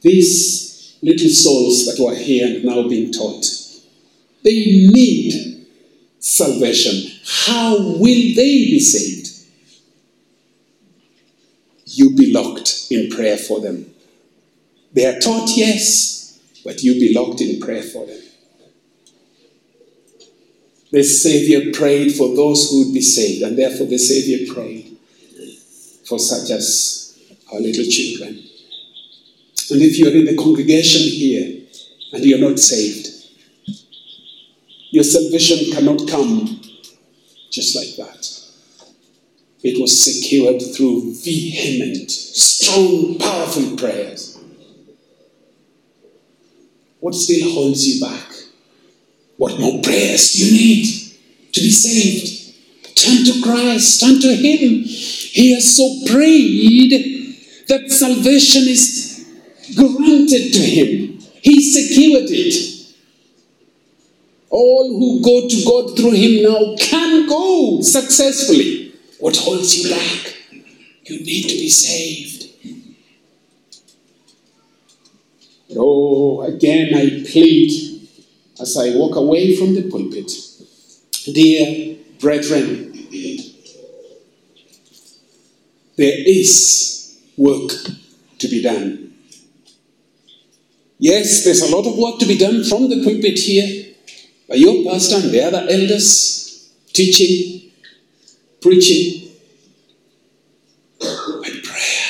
These 0.00 0.96
little 1.02 1.28
souls 1.28 1.86
that 1.86 2.02
were 2.02 2.14
here 2.14 2.46
and 2.46 2.64
now 2.64 2.88
being 2.88 3.12
taught, 3.12 3.44
they 4.42 4.54
need 4.54 5.66
salvation. 6.18 7.12
How 7.26 7.76
will 7.76 7.98
they 8.00 8.34
be 8.34 8.80
saved? 8.80 9.28
You 11.86 12.14
be 12.14 12.32
locked 12.32 12.86
in 12.90 13.10
prayer 13.10 13.36
for 13.36 13.60
them. 13.60 13.92
They 14.92 15.06
are 15.06 15.18
taught, 15.18 15.50
yes, 15.56 16.40
but 16.64 16.82
you 16.82 16.94
be 16.94 17.12
locked 17.14 17.40
in 17.40 17.60
prayer 17.60 17.82
for 17.82 18.06
them. 18.06 18.20
The 20.90 21.02
Savior 21.02 21.72
prayed 21.72 22.12
for 22.12 22.34
those 22.34 22.70
who 22.70 22.84
would 22.84 22.94
be 22.94 23.02
saved, 23.02 23.42
and 23.42 23.58
therefore 23.58 23.86
the 23.86 23.98
Savior 23.98 24.52
prayed 24.52 24.95
for 26.06 26.18
such 26.18 26.50
as 26.50 27.18
our 27.52 27.60
little 27.60 27.84
children. 27.84 28.42
And 29.70 29.82
if 29.82 29.98
you're 29.98 30.14
in 30.14 30.26
the 30.26 30.36
congregation 30.36 31.02
here 31.02 31.62
and 32.12 32.24
you're 32.24 32.38
not 32.38 32.58
saved, 32.58 33.08
your 34.90 35.04
salvation 35.04 35.72
cannot 35.72 36.08
come 36.08 36.60
just 37.50 37.74
like 37.74 37.96
that. 37.96 38.36
It 39.62 39.80
was 39.80 40.04
secured 40.04 40.62
through 40.74 41.14
vehement, 41.16 42.10
strong, 42.10 43.18
powerful 43.18 43.76
prayers. 43.76 44.38
What 47.00 47.14
still 47.14 47.52
holds 47.52 47.86
you 47.86 48.00
back? 48.00 48.32
What 49.36 49.58
more 49.58 49.82
prayers 49.82 50.32
do 50.32 50.46
you 50.46 50.52
need 50.52 50.86
to 51.52 51.60
be 51.60 51.70
saved? 51.70 52.96
Turn 52.96 53.24
to 53.24 53.42
Christ, 53.42 54.00
turn 54.00 54.20
to 54.20 54.34
Him. 54.34 54.84
He 55.36 55.52
has 55.52 55.76
so 55.76 56.00
prayed 56.06 56.92
that 57.68 57.90
salvation 57.90 58.62
is 58.62 59.28
granted 59.76 60.54
to 60.54 60.60
Him. 60.60 61.18
He 61.42 61.60
secured 61.60 62.30
it. 62.30 62.94
All 64.48 64.88
who 64.88 65.22
go 65.22 65.46
to 65.46 65.64
God 65.66 65.94
through 65.94 66.12
Him 66.12 66.42
now 66.42 66.74
can 66.78 67.28
go 67.28 67.82
successfully. 67.82 68.94
What 69.20 69.36
holds 69.36 69.76
you 69.76 69.90
back? 69.90 70.36
You 71.04 71.18
need 71.20 71.42
to 71.50 71.56
be 71.56 71.68
saved. 71.68 72.44
Oh, 75.76 76.40
again, 76.44 76.94
I 76.94 77.22
plead 77.30 78.08
as 78.58 78.74
I 78.78 78.96
walk 78.96 79.16
away 79.16 79.54
from 79.54 79.74
the 79.74 79.82
pulpit. 79.90 80.32
Dear 81.26 81.98
brethren, 82.20 82.95
there 85.96 86.14
is 86.26 87.18
work 87.36 87.70
to 88.38 88.48
be 88.48 88.62
done. 88.62 89.14
Yes, 90.98 91.44
there's 91.44 91.62
a 91.62 91.74
lot 91.74 91.86
of 91.86 91.98
work 91.98 92.18
to 92.20 92.26
be 92.26 92.38
done 92.38 92.64
from 92.64 92.88
the 92.88 93.02
pulpit 93.04 93.38
here 93.38 93.94
by 94.48 94.54
your 94.54 94.84
pastor 94.84 95.16
and 95.16 95.30
the 95.30 95.42
other 95.42 95.66
elders, 95.68 96.72
teaching, 96.92 97.70
preaching. 98.60 99.30
But 100.98 101.62
prayer, 101.64 102.08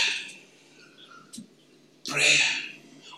prayer. 2.07 2.39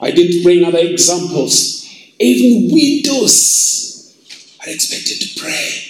I 0.00 0.10
didn't 0.10 0.42
bring 0.42 0.64
other 0.64 0.78
examples. 0.78 1.84
Even 2.18 2.72
widows 2.72 4.14
are 4.60 4.70
expected 4.70 5.20
to 5.20 5.40
pray. 5.40 5.87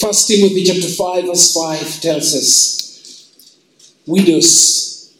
First 0.00 0.28
Timothy 0.28 0.64
chapter 0.64 0.88
5, 0.88 1.24
verse 1.24 1.54
5 1.54 2.00
tells 2.00 2.34
us 2.34 3.66
widows 4.06 5.14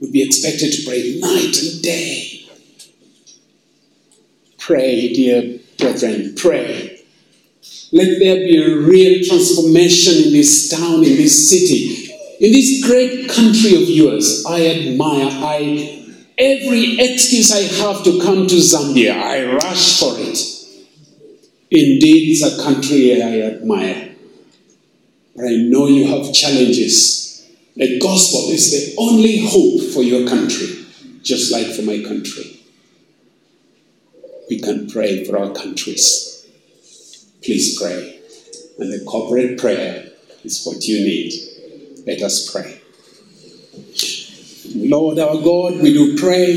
would 0.00 0.12
be 0.12 0.22
expected 0.22 0.72
to 0.72 0.84
pray 0.86 1.18
night 1.18 1.56
and 1.62 1.82
day. 1.82 2.46
Pray, 4.58 5.12
dear 5.12 5.58
brethren, 5.78 6.34
pray. 6.36 7.00
Let 7.92 8.18
there 8.18 8.36
be 8.36 8.62
a 8.62 8.76
real 8.76 9.24
transformation 9.24 10.26
in 10.26 10.32
this 10.32 10.68
town, 10.68 10.96
in 11.04 11.16
this 11.16 11.48
city, 11.48 12.12
in 12.40 12.52
this 12.52 12.84
great 12.84 13.30
country 13.30 13.80
of 13.80 13.88
yours. 13.88 14.44
I 14.46 14.66
admire, 14.66 15.28
I 15.30 16.04
every 16.36 16.98
excuse 16.98 17.52
I 17.52 17.62
have 17.84 18.04
to 18.04 18.20
come 18.20 18.46
to 18.48 18.56
Zambia, 18.56 19.14
I 19.14 19.54
rush 19.54 20.00
for 20.00 20.18
it. 20.18 20.55
Indeed, 21.70 22.30
it's 22.30 22.42
a 22.42 22.62
country 22.62 23.20
I 23.22 23.40
admire. 23.40 24.14
But 25.34 25.46
I 25.46 25.56
know 25.56 25.86
you 25.88 26.06
have 26.06 26.32
challenges. 26.32 27.46
The 27.74 27.98
gospel 27.98 28.50
is 28.50 28.70
the 28.70 28.94
only 28.98 29.44
hope 29.44 29.92
for 29.92 30.02
your 30.02 30.28
country, 30.28 30.86
just 31.22 31.52
like 31.52 31.66
for 31.66 31.82
my 31.82 32.02
country. 32.02 32.60
We 34.48 34.60
can 34.60 34.88
pray 34.88 35.24
for 35.24 35.38
our 35.38 35.52
countries. 35.52 36.46
Please 37.42 37.78
pray. 37.80 38.20
And 38.78 38.92
the 38.92 39.04
corporate 39.04 39.58
prayer 39.58 40.10
is 40.44 40.64
what 40.64 40.86
you 40.86 41.04
need. 41.04 41.32
Let 42.06 42.22
us 42.22 42.50
pray. 42.50 42.80
Lord 44.74 45.18
our 45.18 45.36
God, 45.42 45.82
we 45.82 45.92
do 45.92 46.16
pray. 46.16 46.54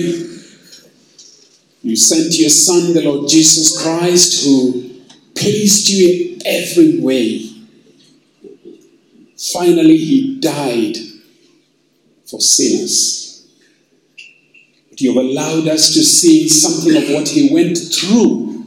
You 1.81 1.95
sent 1.95 2.37
your 2.37 2.49
Son, 2.49 2.93
the 2.93 3.01
Lord 3.01 3.29
Jesus 3.29 3.81
Christ, 3.81 4.45
who 4.45 4.88
pleased 5.39 5.89
you 5.89 6.35
in 6.35 6.41
every 6.45 6.99
way. 6.99 7.49
Finally, 9.53 9.97
he 9.97 10.39
died 10.39 10.97
for 12.29 12.41
sinners. 12.41 13.47
But 14.89 15.01
You 15.01 15.13
have 15.13 15.23
allowed 15.23 15.67
us 15.67 15.93
to 15.93 16.03
see 16.03 16.49
something 16.49 16.95
of 17.01 17.09
what 17.09 17.29
he 17.29 17.53
went 17.53 17.77
through 17.77 18.65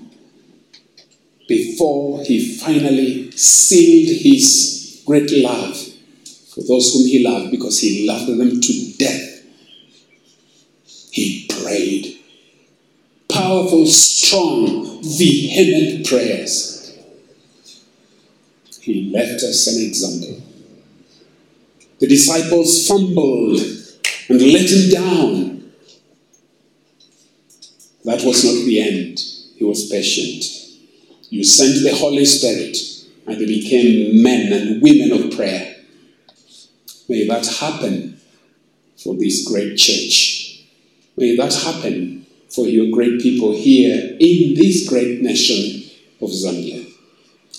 before 1.46 2.24
he 2.24 2.56
finally 2.56 3.30
sealed 3.32 4.22
his 4.22 5.02
great 5.04 5.30
love 5.30 5.76
for 6.54 6.62
those 6.62 6.92
whom 6.92 7.06
he 7.06 7.22
loved 7.22 7.50
because 7.50 7.80
he 7.80 8.06
loved 8.06 8.28
them 8.28 8.60
to 8.60 8.92
death. 8.98 9.44
He 11.10 11.46
prayed. 11.48 12.11
Powerful, 13.52 13.84
strong, 13.84 15.02
vehement 15.02 16.06
prayers. 16.06 16.98
He 18.80 19.10
left 19.12 19.42
us 19.42 19.66
an 19.66 19.86
example. 19.86 20.42
The 22.00 22.06
disciples 22.06 22.88
fumbled 22.88 23.60
and 24.30 24.40
let 24.40 24.70
him 24.70 24.90
down. 24.90 25.72
That 28.06 28.22
was 28.24 28.42
not 28.42 28.64
the 28.64 28.80
end. 28.80 29.20
He 29.56 29.64
was 29.64 29.86
patient. 29.90 30.44
You 31.28 31.44
sent 31.44 31.82
the 31.82 31.94
Holy 31.94 32.24
Spirit, 32.24 32.78
and 33.26 33.38
they 33.38 33.44
became 33.44 34.22
men 34.22 34.50
and 34.50 34.80
women 34.80 35.12
of 35.12 35.36
prayer. 35.36 35.76
May 37.06 37.26
that 37.26 37.46
happen 37.60 38.18
for 38.96 39.14
this 39.14 39.46
great 39.46 39.76
church. 39.76 40.64
May 41.18 41.36
that 41.36 41.52
happen 41.52 42.21
for 42.54 42.66
your 42.66 42.90
great 42.90 43.20
people 43.20 43.52
here 43.52 44.16
in 44.20 44.54
this 44.54 44.88
great 44.88 45.22
nation 45.22 45.90
of 46.20 46.30
Zambia. 46.30 46.86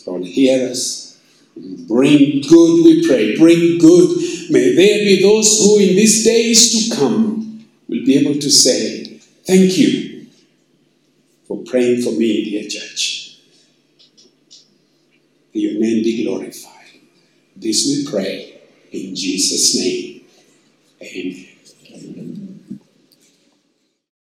Lord, 0.06 0.24
hear 0.26 0.70
us. 0.70 1.20
Bring 1.56 2.41
good, 2.41 2.84
we 2.84 3.08
pray. 3.08 3.38
Bring 3.38 3.78
good. 3.78 4.18
May 4.50 4.76
there 4.76 5.00
be 5.06 5.22
those 5.22 5.60
who, 5.60 5.80
in 5.80 5.96
these 5.96 6.24
days 6.24 6.89
to 6.89 6.96
come, 6.96 7.66
will 7.88 8.06
be 8.06 8.18
able 8.18 8.39
to 8.39 8.50
say, 8.50 9.20
Thank 9.46 9.78
you 9.78 10.28
for 11.48 11.64
praying 11.64 12.02
for 12.02 12.12
me, 12.12 12.46
dear 12.46 12.64
church. 12.70 13.38
May 15.54 15.62
your 15.62 15.80
name 15.80 16.04
be 16.04 16.24
glorified. 16.24 16.72
This 17.56 17.86
we 17.86 18.10
pray 18.10 18.62
in 18.91 19.16
Jesus' 19.16 19.76
name. 19.76 20.22
Amen. 21.02 22.53